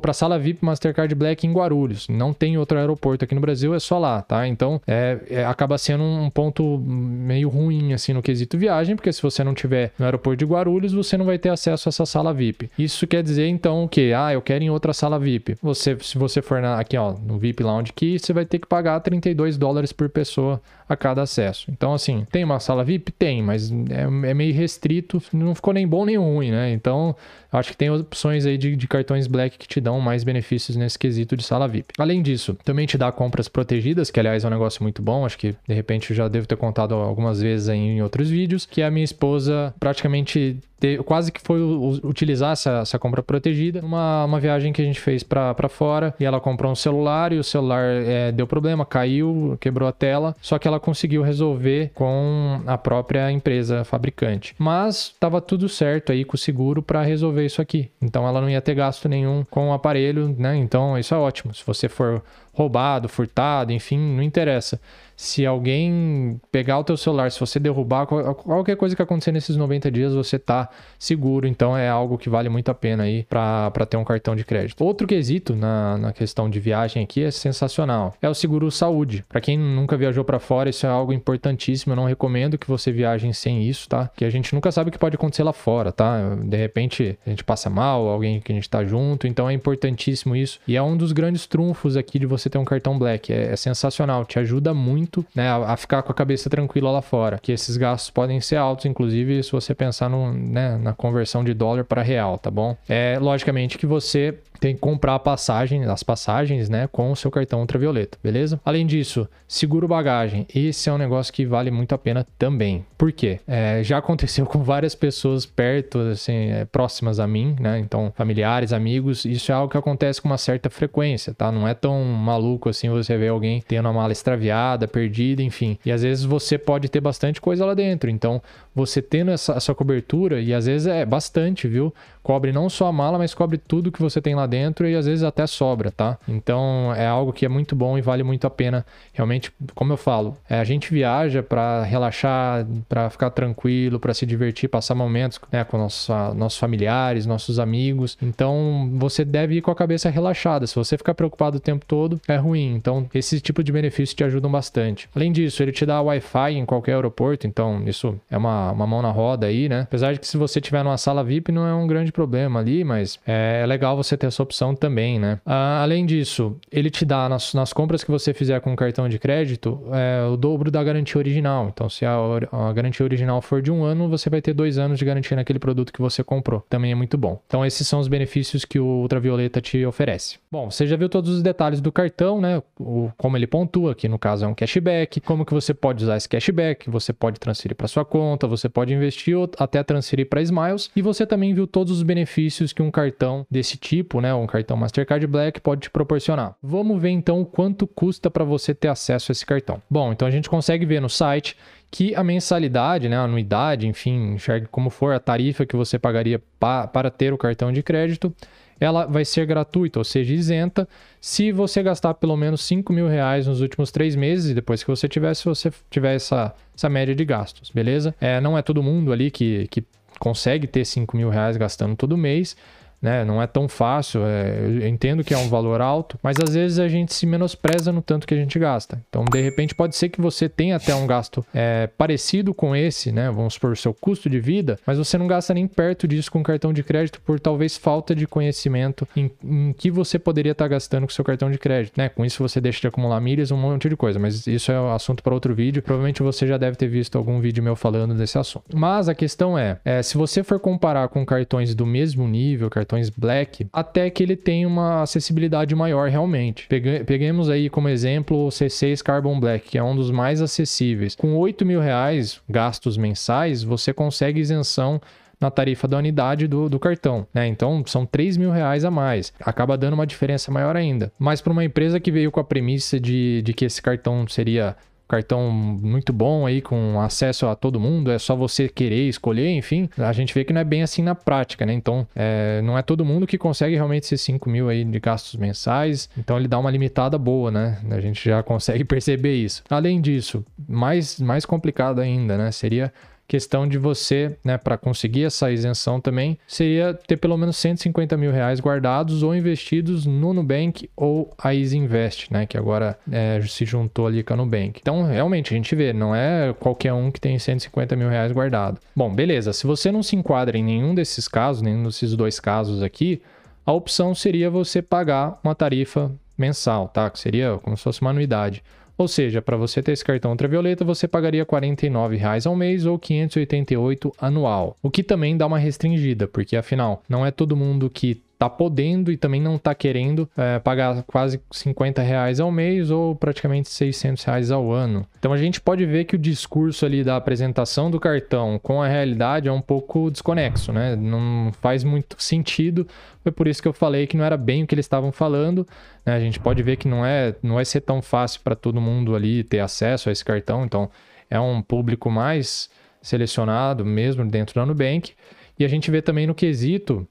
para 0.00 0.10
a 0.10 0.14
sala 0.14 0.38
VIP 0.38 0.64
Mastercard 0.64 1.14
Black 1.14 1.46
em 1.46 1.52
Guarulhos. 1.52 2.08
Não 2.08 2.32
tem 2.32 2.58
outro 2.58 2.78
aeroporto 2.78 3.24
aqui 3.24 3.34
no 3.34 3.40
Brasil, 3.40 3.74
é 3.74 3.78
só 3.78 3.98
lá, 3.98 4.22
tá? 4.22 4.46
Então 4.48 4.80
é, 4.86 5.18
é, 5.28 5.44
acaba 5.44 5.78
sendo 5.78 6.02
um 6.02 6.30
ponto 6.30 6.78
meio 6.78 7.48
ruim 7.48 7.92
assim 7.92 8.12
no 8.12 8.22
quesito 8.22 8.58
viagem, 8.58 8.96
porque 8.96 9.12
se 9.12 9.22
você 9.22 9.44
não 9.44 9.54
tiver 9.54 9.92
no 9.98 10.04
aeroporto 10.04 10.38
de 10.38 10.50
Guarulhos, 10.50 10.92
você 10.92 11.16
não 11.16 11.24
vai 11.24 11.38
ter 11.38 11.50
acesso 11.50 11.88
a 11.88 11.90
essa 11.90 12.06
sala 12.06 12.32
VIP. 12.32 12.70
Isso 12.78 13.06
quer 13.06 13.22
dizer 13.22 13.46
então 13.48 13.86
que, 13.86 14.12
ah, 14.12 14.32
eu 14.32 14.42
quero 14.42 14.64
em 14.64 14.70
outra 14.70 14.92
sala 14.92 15.18
VIP. 15.18 15.56
Você, 15.62 15.96
se 16.00 16.16
você 16.18 16.40
for 16.40 16.60
na, 16.60 16.78
aqui, 16.78 16.96
ó, 16.96 17.14
no 17.14 17.38
VIP 17.38 17.62
Lounge 17.62 17.92
aqui, 17.94 18.18
você 18.18 18.32
vai 18.32 18.44
ter 18.44 18.58
que 18.58 18.66
pagar 18.66 19.00
32 19.00 19.56
dólares 19.56 19.92
por 19.92 20.08
pessoa 20.14 20.62
a 20.88 20.96
cada 20.96 21.22
acesso. 21.22 21.70
Então, 21.70 21.94
assim, 21.94 22.26
tem 22.30 22.44
uma 22.44 22.60
sala 22.60 22.84
VIP? 22.84 23.12
Tem, 23.12 23.42
mas 23.42 23.70
é, 23.70 24.30
é 24.30 24.34
meio 24.34 24.54
restrito, 24.54 25.22
não 25.32 25.54
ficou 25.54 25.72
nem 25.72 25.86
bom 25.86 26.04
nem 26.04 26.16
ruim, 26.16 26.50
né? 26.50 26.72
Então, 26.72 27.16
acho 27.50 27.70
que 27.70 27.76
tem 27.76 27.90
opções 27.90 28.46
aí 28.46 28.56
de, 28.58 28.76
de, 28.76 28.86
cartões 28.86 29.26
Black 29.26 29.58
que 29.58 29.66
te 29.66 29.80
dão 29.80 30.00
mais 30.00 30.24
benefícios 30.24 30.76
nesse 30.76 30.98
quesito 30.98 31.36
de 31.36 31.42
sala 31.42 31.66
VIP. 31.66 31.94
Além 31.98 32.22
disso, 32.22 32.56
também 32.64 32.86
te 32.86 32.98
dá 32.98 33.10
compras 33.10 33.48
protegidas, 33.48 34.10
que 34.10 34.20
aliás 34.20 34.44
é 34.44 34.46
um 34.46 34.50
negócio 34.50 34.82
muito 34.82 35.02
bom, 35.02 35.24
acho 35.24 35.38
que 35.38 35.54
de 35.66 35.74
repente 35.74 36.10
eu 36.10 36.16
já 36.16 36.28
devo 36.28 36.46
ter 36.46 36.56
contado 36.56 36.94
algumas 36.94 37.40
vezes 37.40 37.68
aí 37.68 37.78
em 37.78 38.02
outros 38.02 38.28
vídeos, 38.28 38.66
que 38.66 38.82
a 38.82 38.90
minha 38.90 39.04
esposa 39.04 39.74
praticamente 39.80 40.58
quase 41.04 41.30
que 41.32 41.40
foi 41.40 41.60
utilizar 42.02 42.52
essa, 42.52 42.80
essa 42.82 42.98
compra 42.98 43.22
protegida 43.22 43.80
numa 43.80 44.24
uma 44.24 44.40
viagem 44.40 44.72
que 44.72 44.82
a 44.82 44.84
gente 44.84 45.00
fez 45.00 45.22
pra 45.22 45.68
fora 45.68 46.14
e 46.18 46.24
ela 46.24 46.40
comprou 46.40 46.70
um 46.70 46.74
celular 46.74 47.32
e 47.32 47.38
o 47.38 47.44
celular 47.44 47.84
é, 47.84 48.32
deu 48.32 48.46
problema, 48.46 48.84
caiu, 48.84 49.56
quebrou 49.60 49.88
a 49.88 49.92
tela, 49.92 50.34
só 50.40 50.58
que 50.58 50.66
ela 50.66 50.80
conseguiu 50.80 51.22
resolver 51.22 51.90
com 51.94 52.60
a 52.66 52.76
própria 52.76 53.30
empresa 53.30 53.84
fabricante. 53.84 54.54
Mas 54.58 55.14
tava 55.18 55.40
tudo 55.40 55.68
certo 55.68 56.12
aí 56.12 56.24
com 56.24 56.34
o 56.34 56.38
seguro 56.38 56.82
para 56.82 57.02
resolver 57.02 57.44
isso 57.44 57.60
aqui. 57.60 57.90
Então 58.00 58.26
ela 58.26 58.40
não 58.40 58.50
ia 58.50 58.60
ter 58.60 58.74
gasto 58.74 59.08
nenhum 59.08 59.44
com 59.50 59.70
o 59.70 59.72
aparelho, 59.72 60.34
né? 60.38 60.56
Então 60.56 60.98
isso 60.98 61.14
é 61.14 61.18
ótimo. 61.18 61.54
Se 61.54 61.64
você 61.64 61.88
for 61.88 62.22
roubado, 62.52 63.08
furtado, 63.08 63.72
enfim, 63.72 63.98
não 63.98 64.22
interessa. 64.22 64.80
Se 65.16 65.46
alguém 65.46 66.40
pegar 66.50 66.78
o 66.78 66.84
teu 66.84 66.96
celular, 66.96 67.30
se 67.30 67.38
você 67.40 67.58
derrubar, 67.60 68.06
qual- 68.06 68.34
qualquer 68.34 68.76
coisa 68.76 68.96
que 68.96 69.02
acontecer 69.02 69.32
nesses 69.32 69.56
90 69.56 69.90
dias, 69.90 70.12
você 70.14 70.38
tá 70.38 70.68
seguro. 70.98 71.46
Então 71.46 71.76
é 71.76 71.88
algo 71.88 72.18
que 72.18 72.28
vale 72.28 72.48
muito 72.48 72.68
a 72.70 72.74
pena 72.74 73.04
aí 73.04 73.24
para 73.28 73.70
ter 73.88 73.96
um 73.96 74.04
cartão 74.04 74.34
de 74.34 74.44
crédito. 74.44 74.84
Outro 74.84 75.06
quesito 75.06 75.54
na, 75.54 75.96
na 75.98 76.12
questão 76.12 76.48
de 76.50 76.58
viagem 76.58 77.02
aqui 77.02 77.22
é 77.22 77.30
sensacional. 77.30 78.14
É 78.20 78.28
o 78.28 78.34
seguro 78.34 78.70
saúde. 78.70 79.24
Para 79.28 79.40
quem 79.40 79.58
nunca 79.58 79.96
viajou 79.96 80.24
para 80.24 80.38
fora, 80.38 80.68
isso 80.70 80.86
é 80.86 80.88
algo 80.88 81.12
importantíssimo. 81.12 81.92
Eu 81.92 81.96
não 81.96 82.04
recomendo 82.06 82.58
que 82.58 82.66
você 82.68 82.90
viaje 82.90 83.32
sem 83.34 83.62
isso, 83.68 83.88
tá? 83.88 84.10
Que 84.16 84.24
a 84.24 84.30
gente 84.30 84.54
nunca 84.54 84.70
sabe 84.72 84.88
o 84.88 84.92
que 84.92 84.98
pode 84.98 85.14
acontecer 85.16 85.42
lá 85.42 85.52
fora, 85.52 85.92
tá? 85.92 86.34
De 86.42 86.56
repente 86.56 87.18
a 87.26 87.30
gente 87.30 87.44
passa 87.44 87.70
mal, 87.70 88.08
alguém 88.08 88.40
que 88.40 88.52
a 88.52 88.54
gente 88.54 88.68
tá 88.68 88.84
junto, 88.84 89.26
então 89.26 89.48
é 89.48 89.52
importantíssimo 89.52 90.34
isso. 90.36 90.58
E 90.66 90.76
é 90.76 90.82
um 90.82 90.96
dos 90.96 91.12
grandes 91.12 91.46
trunfos 91.46 91.96
aqui 91.96 92.18
de 92.18 92.26
você 92.26 92.50
ter 92.50 92.58
um 92.58 92.64
cartão 92.64 92.98
Black. 92.98 93.32
É, 93.32 93.52
é 93.52 93.56
sensacional, 93.56 94.24
te 94.24 94.38
ajuda 94.38 94.74
muito, 94.74 95.03
né, 95.34 95.48
a, 95.50 95.76
ficar 95.76 96.02
com 96.02 96.12
a 96.12 96.14
cabeça 96.14 96.48
tranquila 96.48 96.90
lá 96.90 97.02
fora. 97.02 97.38
Que 97.38 97.52
esses 97.52 97.76
gastos 97.76 98.10
podem 98.10 98.40
ser 98.40 98.56
altos, 98.56 98.86
inclusive 98.86 99.42
se 99.42 99.52
você 99.52 99.74
pensar 99.74 100.08
no, 100.08 100.32
né, 100.32 100.76
na 100.76 100.92
conversão 100.92 101.44
de 101.44 101.54
dólar 101.54 101.84
para 101.84 102.02
real, 102.02 102.38
tá 102.38 102.50
bom? 102.50 102.76
É 102.88 103.18
logicamente 103.18 103.78
que 103.78 103.86
você 103.86 104.38
tem 104.64 104.74
que 104.74 104.80
comprar 104.80 105.16
a 105.16 105.18
passagem, 105.18 105.84
as 105.84 106.02
passagens, 106.02 106.70
né, 106.70 106.88
com 106.90 107.12
o 107.12 107.16
seu 107.16 107.30
cartão 107.30 107.60
ultravioleta, 107.60 108.16
beleza? 108.22 108.58
Além 108.64 108.86
disso, 108.86 109.28
seguro 109.46 109.86
bagagem. 109.86 110.46
Esse 110.54 110.88
é 110.88 110.92
um 110.92 110.96
negócio 110.96 111.30
que 111.30 111.44
vale 111.44 111.70
muito 111.70 111.94
a 111.94 111.98
pena 111.98 112.26
também. 112.38 112.82
Por 112.96 113.12
quê? 113.12 113.40
É, 113.46 113.82
já 113.82 113.98
aconteceu 113.98 114.46
com 114.48 114.62
várias 114.62 114.94
pessoas 114.94 115.44
perto, 115.44 115.98
assim, 115.98 116.50
é, 116.50 116.64
próximas 116.64 117.20
a 117.20 117.26
mim, 117.26 117.54
né? 117.60 117.78
Então, 117.78 118.10
familiares, 118.16 118.72
amigos. 118.72 119.26
Isso 119.26 119.52
é 119.52 119.54
algo 119.54 119.70
que 119.70 119.76
acontece 119.76 120.22
com 120.22 120.28
uma 120.28 120.38
certa 120.38 120.70
frequência, 120.70 121.34
tá? 121.34 121.52
Não 121.52 121.68
é 121.68 121.74
tão 121.74 122.02
maluco 122.02 122.70
assim 122.70 122.88
você 122.88 123.18
ver 123.18 123.28
alguém 123.28 123.62
tendo 123.68 123.86
a 123.88 123.92
mala 123.92 124.12
extraviada, 124.12 124.88
perdida, 124.88 125.42
enfim. 125.42 125.78
E 125.84 125.92
às 125.92 126.00
vezes 126.00 126.24
você 126.24 126.56
pode 126.56 126.88
ter 126.88 127.02
bastante 127.02 127.38
coisa 127.38 127.66
lá 127.66 127.74
dentro. 127.74 128.08
Então, 128.08 128.40
você 128.74 129.02
tendo 129.02 129.30
essa, 129.30 129.52
essa 129.52 129.74
cobertura, 129.74 130.40
e 130.40 130.54
às 130.54 130.64
vezes 130.64 130.86
é 130.86 131.04
bastante, 131.04 131.68
viu? 131.68 131.92
Cobre 132.24 132.52
não 132.52 132.70
só 132.70 132.86
a 132.86 132.92
mala, 132.92 133.18
mas 133.18 133.34
cobre 133.34 133.58
tudo 133.58 133.92
que 133.92 134.00
você 134.00 134.18
tem 134.18 134.34
lá 134.34 134.46
dentro 134.46 134.88
e 134.88 134.96
às 134.96 135.04
vezes 135.04 135.22
até 135.22 135.46
sobra, 135.46 135.90
tá? 135.90 136.18
Então 136.26 136.90
é 136.96 137.06
algo 137.06 137.34
que 137.34 137.44
é 137.44 137.48
muito 137.50 137.76
bom 137.76 137.98
e 137.98 138.00
vale 138.00 138.22
muito 138.22 138.46
a 138.46 138.50
pena. 138.50 138.84
Realmente, 139.12 139.52
como 139.74 139.92
eu 139.92 139.98
falo, 139.98 140.34
é, 140.48 140.58
a 140.58 140.64
gente 140.64 140.90
viaja 140.90 141.42
para 141.42 141.82
relaxar, 141.82 142.66
para 142.88 143.10
ficar 143.10 143.28
tranquilo, 143.28 144.00
para 144.00 144.14
se 144.14 144.24
divertir, 144.24 144.70
passar 144.70 144.94
momentos 144.94 145.38
né, 145.52 145.64
com 145.64 145.76
nossos, 145.76 146.08
nossos 146.34 146.58
familiares, 146.58 147.26
nossos 147.26 147.58
amigos. 147.58 148.16
Então 148.22 148.90
você 148.94 149.22
deve 149.22 149.56
ir 149.56 149.60
com 149.60 149.70
a 149.70 149.74
cabeça 149.74 150.08
relaxada. 150.08 150.66
Se 150.66 150.74
você 150.74 150.96
ficar 150.96 151.12
preocupado 151.12 151.58
o 151.58 151.60
tempo 151.60 151.84
todo, 151.86 152.18
é 152.26 152.36
ruim. 152.36 152.74
Então 152.74 153.06
esse 153.14 153.38
tipo 153.38 153.62
de 153.62 153.70
benefícios 153.70 154.14
te 154.14 154.24
ajudam 154.24 154.50
bastante. 154.50 155.10
Além 155.14 155.30
disso, 155.30 155.62
ele 155.62 155.72
te 155.72 155.84
dá 155.84 156.00
Wi-Fi 156.00 156.54
em 156.54 156.64
qualquer 156.64 156.94
aeroporto, 156.94 157.46
então 157.46 157.82
isso 157.86 158.18
é 158.30 158.38
uma, 158.38 158.72
uma 158.72 158.86
mão 158.86 159.02
na 159.02 159.10
roda 159.10 159.46
aí, 159.46 159.68
né? 159.68 159.82
Apesar 159.82 160.14
de 160.14 160.20
que 160.20 160.26
se 160.26 160.38
você 160.38 160.58
tiver 160.58 160.82
numa 160.82 160.96
sala 160.96 161.22
VIP 161.22 161.52
não 161.52 161.66
é 161.66 161.74
um 161.74 161.86
grande 161.86 162.13
problema 162.14 162.60
ali, 162.60 162.84
mas 162.84 163.18
é, 163.26 163.60
é 163.62 163.66
legal 163.66 163.96
você 163.96 164.16
ter 164.16 164.28
essa 164.28 164.42
opção 164.42 164.74
também, 164.74 165.18
né? 165.18 165.40
Ah, 165.44 165.82
além 165.82 166.06
disso, 166.06 166.56
ele 166.70 166.88
te 166.88 167.04
dá 167.04 167.28
nas, 167.28 167.52
nas 167.52 167.72
compras 167.72 168.02
que 168.02 168.10
você 168.10 168.32
fizer 168.32 168.60
com 168.60 168.74
cartão 168.74 169.08
de 169.08 169.18
crédito 169.18 169.82
é, 169.92 170.24
o 170.26 170.36
dobro 170.36 170.70
da 170.70 170.82
garantia 170.82 171.18
original. 171.18 171.68
Então, 171.72 171.90
se 171.90 172.06
a, 172.06 172.16
a 172.52 172.72
garantia 172.72 173.04
original 173.04 173.42
for 173.42 173.60
de 173.60 173.70
um 173.70 173.84
ano, 173.84 174.08
você 174.08 174.30
vai 174.30 174.40
ter 174.40 174.54
dois 174.54 174.78
anos 174.78 174.98
de 174.98 175.04
garantia 175.04 175.36
naquele 175.36 175.58
produto 175.58 175.92
que 175.92 176.00
você 176.00 176.22
comprou. 176.22 176.64
Também 176.70 176.92
é 176.92 176.94
muito 176.94 177.18
bom. 177.18 177.40
Então, 177.46 177.66
esses 177.66 177.86
são 177.86 178.00
os 178.00 178.08
benefícios 178.08 178.64
que 178.64 178.78
o 178.78 179.02
Ultravioleta 179.02 179.60
te 179.60 179.84
oferece. 179.84 180.38
Bom, 180.50 180.70
você 180.70 180.86
já 180.86 180.96
viu 180.96 181.08
todos 181.08 181.30
os 181.30 181.42
detalhes 181.42 181.80
do 181.80 181.90
cartão, 181.90 182.40
né? 182.40 182.62
O, 182.78 183.10
como 183.16 183.36
ele 183.36 183.46
pontua, 183.46 183.94
que 183.94 184.08
no 184.08 184.18
caso 184.18 184.44
é 184.44 184.48
um 184.48 184.54
cashback, 184.54 185.20
como 185.20 185.44
que 185.44 185.52
você 185.52 185.74
pode 185.74 186.04
usar 186.04 186.16
esse 186.16 186.28
cashback, 186.28 186.88
você 186.88 187.12
pode 187.12 187.40
transferir 187.40 187.76
para 187.76 187.88
sua 187.88 188.04
conta, 188.04 188.46
você 188.46 188.68
pode 188.68 188.94
investir 188.94 189.36
ou 189.36 189.50
até 189.58 189.82
transferir 189.82 190.28
para 190.28 190.40
Smiles, 190.42 190.90
e 190.94 191.02
você 191.02 191.26
também 191.26 191.52
viu 191.52 191.66
todos 191.66 191.92
os 191.92 192.03
benefícios 192.04 192.72
que 192.72 192.82
um 192.82 192.90
cartão 192.90 193.46
desse 193.50 193.76
tipo, 193.76 194.20
né, 194.20 194.32
um 194.34 194.46
cartão 194.46 194.76
Mastercard 194.76 195.26
Black 195.26 195.60
pode 195.60 195.82
te 195.82 195.90
proporcionar. 195.90 196.54
Vamos 196.62 197.00
ver 197.00 197.10
então 197.10 197.44
quanto 197.44 197.86
custa 197.86 198.30
para 198.30 198.44
você 198.44 198.74
ter 198.74 198.88
acesso 198.88 199.30
a 199.30 199.32
esse 199.32 199.44
cartão. 199.44 199.82
Bom, 199.90 200.12
então 200.12 200.28
a 200.28 200.30
gente 200.30 200.48
consegue 200.48 200.84
ver 200.86 201.00
no 201.00 201.08
site 201.08 201.56
que 201.90 202.14
a 202.14 202.24
mensalidade, 202.24 203.08
né, 203.08 203.16
a 203.16 203.22
anuidade, 203.22 203.86
enfim, 203.86 204.34
enxergue 204.34 204.66
como 204.70 204.90
for 204.90 205.14
a 205.14 205.20
tarifa 205.20 205.64
que 205.64 205.76
você 205.76 205.98
pagaria 205.98 206.40
pa- 206.58 206.86
para 206.86 207.10
ter 207.10 207.32
o 207.32 207.38
cartão 207.38 207.72
de 207.72 207.82
crédito, 207.82 208.34
ela 208.80 209.06
vai 209.06 209.24
ser 209.24 209.46
gratuita, 209.46 210.00
ou 210.00 210.04
seja, 210.04 210.34
isenta, 210.34 210.88
se 211.20 211.52
você 211.52 211.80
gastar 211.82 212.14
pelo 212.14 212.36
menos 212.36 212.60
5 212.62 212.92
mil 212.92 213.06
reais 213.06 213.46
nos 213.46 213.60
últimos 213.60 213.92
três 213.92 214.16
meses, 214.16 214.50
e 214.50 214.54
depois 214.54 214.82
que 214.82 214.90
você 214.90 215.08
tiver, 215.08 215.32
se 215.34 215.44
você 215.44 215.72
tiver 215.88 216.16
essa, 216.16 216.52
essa 216.76 216.88
média 216.88 217.14
de 217.14 217.24
gastos, 217.24 217.70
beleza? 217.70 218.12
É, 218.20 218.40
não 218.40 218.58
é 218.58 218.62
todo 218.62 218.82
mundo 218.82 219.12
ali 219.12 219.30
que, 219.30 219.68
que 219.68 219.84
consegue 220.18 220.66
ter 220.66 220.84
5 220.84 221.16
mil 221.16 221.28
reais 221.28 221.56
gastando 221.56 221.96
todo 221.96 222.16
mês, 222.16 222.56
né? 223.04 223.22
Não 223.22 223.40
é 223.40 223.46
tão 223.46 223.68
fácil, 223.68 224.22
é, 224.24 224.58
eu 224.64 224.88
entendo 224.88 225.22
que 225.22 225.34
é 225.34 225.36
um 225.36 225.50
valor 225.50 225.82
alto, 225.82 226.18
mas 226.22 226.38
às 226.42 226.54
vezes 226.54 226.78
a 226.78 226.88
gente 226.88 227.12
se 227.12 227.26
menospreza 227.26 227.92
no 227.92 228.00
tanto 228.00 228.26
que 228.26 228.32
a 228.32 228.36
gente 228.36 228.58
gasta. 228.58 228.98
Então, 229.10 229.26
de 229.26 229.40
repente, 229.42 229.74
pode 229.74 229.94
ser 229.94 230.08
que 230.08 230.22
você 230.22 230.48
tenha 230.48 230.76
até 230.76 230.94
um 230.94 231.06
gasto 231.06 231.44
é, 231.52 231.86
parecido 231.98 232.54
com 232.54 232.74
esse, 232.74 233.12
né? 233.12 233.30
Vamos 233.30 233.54
supor, 233.54 233.76
seu 233.76 233.92
custo 233.92 234.30
de 234.30 234.40
vida, 234.40 234.78
mas 234.86 234.96
você 234.96 235.18
não 235.18 235.26
gasta 235.26 235.52
nem 235.52 235.66
perto 235.66 236.08
disso 236.08 236.32
com 236.32 236.42
cartão 236.42 236.72
de 236.72 236.82
crédito 236.82 237.20
por 237.20 237.38
talvez 237.38 237.76
falta 237.76 238.14
de 238.14 238.26
conhecimento 238.26 239.06
em, 239.14 239.30
em 239.44 239.74
que 239.74 239.90
você 239.90 240.18
poderia 240.18 240.52
estar 240.52 240.66
gastando 240.66 241.06
com 241.06 241.12
seu 241.12 241.24
cartão 241.24 241.50
de 241.50 241.58
crédito, 241.58 241.98
né? 241.98 242.08
Com 242.08 242.24
isso 242.24 242.42
você 242.42 242.58
deixa 242.58 242.80
de 242.80 242.86
acumular 242.86 243.20
milhas, 243.20 243.50
um 243.50 243.58
monte 243.58 243.86
de 243.86 243.96
coisa, 243.96 244.18
mas 244.18 244.46
isso 244.46 244.72
é 244.72 244.94
assunto 244.94 245.22
para 245.22 245.34
outro 245.34 245.54
vídeo. 245.54 245.82
Provavelmente 245.82 246.22
você 246.22 246.46
já 246.46 246.56
deve 246.56 246.78
ter 246.78 246.88
visto 246.88 247.18
algum 247.18 247.38
vídeo 247.38 247.62
meu 247.62 247.76
falando 247.76 248.14
desse 248.14 248.38
assunto. 248.38 248.74
Mas 248.74 249.10
a 249.10 249.14
questão 249.14 249.58
é, 249.58 249.78
é 249.84 250.02
se 250.02 250.16
você 250.16 250.42
for 250.42 250.58
comparar 250.58 251.08
com 251.08 251.26
cartões 251.26 251.74
do 251.74 251.84
mesmo 251.84 252.26
nível, 252.26 252.70
cartões 252.70 252.93
Black, 253.16 253.66
até 253.72 254.08
que 254.10 254.22
ele 254.22 254.36
tem 254.36 254.66
uma 254.66 255.02
acessibilidade 255.02 255.74
maior 255.74 256.08
realmente. 256.08 256.66
Peguemos 257.06 257.48
aí 257.48 257.68
como 257.68 257.88
exemplo 257.88 258.46
o 258.46 258.48
C6 258.48 259.02
Carbon 259.02 259.38
Black, 259.38 259.70
que 259.70 259.78
é 259.78 259.82
um 259.82 259.94
dos 259.94 260.10
mais 260.10 260.40
acessíveis. 260.40 261.14
Com 261.14 261.36
8 261.36 261.64
mil 261.64 261.80
reais 261.80 262.40
gastos 262.48 262.96
mensais, 262.96 263.62
você 263.62 263.92
consegue 263.92 264.40
isenção 264.40 265.00
na 265.40 265.50
tarifa 265.50 265.86
da 265.86 265.98
unidade 265.98 266.46
do, 266.46 266.68
do 266.68 266.78
cartão, 266.78 267.26
né? 267.34 267.46
Então 267.46 267.82
são 267.86 268.06
3 268.06 268.36
mil 268.36 268.50
reais 268.50 268.84
a 268.84 268.90
mais. 268.90 269.32
Acaba 269.40 269.76
dando 269.76 269.94
uma 269.94 270.06
diferença 270.06 270.50
maior 270.50 270.76
ainda. 270.76 271.12
Mas 271.18 271.40
para 271.40 271.52
uma 271.52 271.64
empresa 271.64 272.00
que 272.00 272.10
veio 272.10 272.30
com 272.30 272.40
a 272.40 272.44
premissa 272.44 272.98
de, 272.98 273.42
de 273.42 273.52
que 273.52 273.64
esse 273.64 273.82
cartão 273.82 274.26
seria 274.26 274.76
cartão 275.08 275.50
muito 275.50 276.12
bom 276.12 276.46
aí 276.46 276.60
com 276.60 277.00
acesso 277.00 277.46
a 277.46 277.54
todo 277.54 277.78
mundo, 277.78 278.10
é 278.10 278.18
só 278.18 278.34
você 278.34 278.68
querer 278.68 279.08
escolher, 279.08 279.48
enfim, 279.50 279.88
a 279.98 280.12
gente 280.12 280.32
vê 280.34 280.44
que 280.44 280.52
não 280.52 280.60
é 280.60 280.64
bem 280.64 280.82
assim 280.82 281.02
na 281.02 281.14
prática, 281.14 281.64
né? 281.66 281.72
Então, 281.72 282.06
é, 282.14 282.60
não 282.62 282.76
é 282.76 282.82
todo 282.82 283.04
mundo 283.04 283.26
que 283.26 283.38
consegue 283.38 283.74
realmente 283.74 284.04
esses 284.04 284.20
5 284.22 284.48
mil 284.48 284.68
aí 284.68 284.84
de 284.84 285.00
gastos 285.00 285.36
mensais, 285.36 286.08
então 286.18 286.36
ele 286.36 286.48
dá 286.48 286.58
uma 286.58 286.70
limitada 286.70 287.18
boa, 287.18 287.50
né? 287.50 287.78
A 287.90 288.00
gente 288.00 288.28
já 288.28 288.42
consegue 288.44 288.84
perceber 288.84 289.34
isso. 289.34 289.62
Além 289.68 290.00
disso, 290.00 290.44
mais, 290.68 291.20
mais 291.20 291.44
complicado 291.44 292.00
ainda, 292.00 292.36
né? 292.36 292.50
Seria 292.50 292.92
questão 293.26 293.66
de 293.66 293.78
você, 293.78 294.36
né, 294.44 294.58
para 294.58 294.76
conseguir 294.76 295.24
essa 295.24 295.50
isenção 295.50 296.00
também, 296.00 296.38
seria 296.46 296.94
ter 296.94 297.16
pelo 297.16 297.36
menos 297.36 297.56
150 297.56 298.16
mil 298.16 298.30
reais 298.30 298.60
guardados 298.60 299.22
ou 299.22 299.34
investidos 299.34 300.06
no 300.06 300.32
Nubank 300.32 300.88
ou 300.96 301.32
a 301.38 301.54
Easy 301.54 301.76
Invest, 301.76 302.32
né, 302.32 302.46
que 302.46 302.56
agora 302.56 302.98
é, 303.10 303.40
se 303.42 303.64
juntou 303.64 304.06
ali 304.06 304.22
com 304.22 304.34
a 304.34 304.36
Nubank. 304.36 304.78
Então, 304.80 305.02
realmente, 305.04 305.52
a 305.52 305.56
gente 305.56 305.74
vê, 305.74 305.92
não 305.92 306.14
é 306.14 306.54
qualquer 306.58 306.92
um 306.92 307.10
que 307.10 307.20
tem 307.20 307.38
150 307.38 307.96
mil 307.96 308.08
reais 308.08 308.32
guardado. 308.32 308.78
Bom, 308.94 309.12
beleza, 309.14 309.52
se 309.52 309.66
você 309.66 309.90
não 309.90 310.02
se 310.02 310.16
enquadra 310.16 310.58
em 310.58 310.64
nenhum 310.64 310.94
desses 310.94 311.26
casos, 311.26 311.62
nenhum 311.62 311.84
desses 311.84 312.14
dois 312.14 312.38
casos 312.38 312.82
aqui, 312.82 313.22
a 313.64 313.72
opção 313.72 314.14
seria 314.14 314.50
você 314.50 314.82
pagar 314.82 315.40
uma 315.42 315.54
tarifa 315.54 316.12
mensal, 316.36 316.88
tá? 316.88 317.08
Que 317.08 317.18
seria 317.18 317.58
como 317.62 317.76
se 317.76 317.82
fosse 317.82 318.00
uma 318.02 318.10
anuidade. 318.10 318.62
Ou 318.96 319.08
seja, 319.08 319.42
para 319.42 319.56
você 319.56 319.82
ter 319.82 319.92
esse 319.92 320.04
cartão 320.04 320.30
ultravioleta, 320.30 320.84
você 320.84 321.08
pagaria 321.08 321.44
49 321.44 322.16
reais 322.16 322.46
ao 322.46 322.54
mês 322.54 322.86
ou 322.86 322.98
588 322.98 324.12
anual. 324.18 324.76
O 324.82 324.90
que 324.90 325.02
também 325.02 325.36
dá 325.36 325.46
uma 325.46 325.58
restringida, 325.58 326.28
porque 326.28 326.56
afinal, 326.56 327.02
não 327.08 327.26
é 327.26 327.30
todo 327.30 327.56
mundo 327.56 327.90
que 327.90 328.22
tá 328.38 328.50
podendo 328.50 329.12
e 329.12 329.16
também 329.16 329.40
não 329.40 329.56
tá 329.56 329.74
querendo 329.74 330.28
é, 330.36 330.58
pagar 330.58 331.02
quase 331.04 331.40
50 331.50 332.02
reais 332.02 332.40
ao 332.40 332.50
mês 332.50 332.90
ou 332.90 333.14
praticamente 333.14 333.68
600 333.68 334.24
reais 334.24 334.50
ao 334.50 334.72
ano. 334.72 335.06
Então 335.18 335.32
a 335.32 335.36
gente 335.36 335.60
pode 335.60 335.84
ver 335.86 336.04
que 336.04 336.16
o 336.16 336.18
discurso 336.18 336.84
ali 336.84 337.02
da 337.04 337.16
apresentação 337.16 337.90
do 337.90 338.00
cartão 338.00 338.58
com 338.62 338.82
a 338.82 338.88
realidade 338.88 339.48
é 339.48 339.52
um 339.52 339.60
pouco 339.60 340.10
desconexo, 340.10 340.72
né? 340.72 340.96
Não 340.96 341.52
faz 341.60 341.84
muito 341.84 342.16
sentido. 342.18 342.86
Foi 343.22 343.32
por 343.32 343.48
isso 343.48 343.62
que 343.62 343.68
eu 343.68 343.72
falei 343.72 344.06
que 344.06 344.16
não 344.16 344.24
era 344.24 344.36
bem 344.36 344.64
o 344.64 344.66
que 344.66 344.74
eles 344.74 344.84
estavam 344.84 345.12
falando. 345.12 345.66
Né? 346.04 346.14
A 346.14 346.20
gente 346.20 346.38
pode 346.38 346.62
ver 346.62 346.76
que 346.76 346.88
não 346.88 347.04
é, 347.04 347.34
não 347.42 347.54
vai 347.54 347.64
ser 347.64 347.80
tão 347.80 348.02
fácil 348.02 348.40
para 348.42 348.54
todo 348.54 348.80
mundo 348.80 349.14
ali 349.14 349.42
ter 349.44 349.60
acesso 349.60 350.08
a 350.08 350.12
esse 350.12 350.24
cartão. 350.24 350.64
Então 350.64 350.90
é 351.30 351.38
um 351.40 351.62
público 351.62 352.10
mais 352.10 352.68
selecionado 353.00 353.84
mesmo 353.84 354.24
dentro 354.24 354.54
da 354.54 354.66
Nubank. 354.66 355.12
E 355.58 355.64
a 355.64 355.68
gente 355.68 355.90
vê 355.90 356.02
também 356.02 356.26
no 356.26 356.34
quesito 356.34 357.06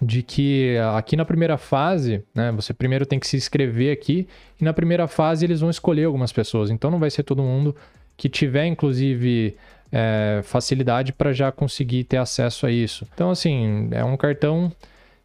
de 0.00 0.22
que 0.22 0.76
aqui 0.94 1.16
na 1.16 1.24
primeira 1.24 1.58
fase, 1.58 2.24
né, 2.34 2.50
você 2.52 2.72
primeiro 2.72 3.04
tem 3.04 3.18
que 3.18 3.26
se 3.26 3.36
inscrever 3.36 3.92
aqui 3.92 4.26
e 4.60 4.64
na 4.64 4.72
primeira 4.72 5.06
fase 5.06 5.44
eles 5.44 5.60
vão 5.60 5.68
escolher 5.68 6.04
algumas 6.04 6.32
pessoas. 6.32 6.70
Então 6.70 6.90
não 6.90 6.98
vai 6.98 7.10
ser 7.10 7.22
todo 7.22 7.42
mundo 7.42 7.76
que 8.16 8.28
tiver, 8.28 8.66
inclusive, 8.66 9.56
é, 9.90 10.40
facilidade 10.44 11.12
para 11.12 11.32
já 11.32 11.50
conseguir 11.50 12.04
ter 12.04 12.18
acesso 12.18 12.66
a 12.66 12.70
isso. 12.70 13.06
Então, 13.14 13.30
assim, 13.30 13.88
é 13.92 14.04
um 14.04 14.16
cartão 14.16 14.70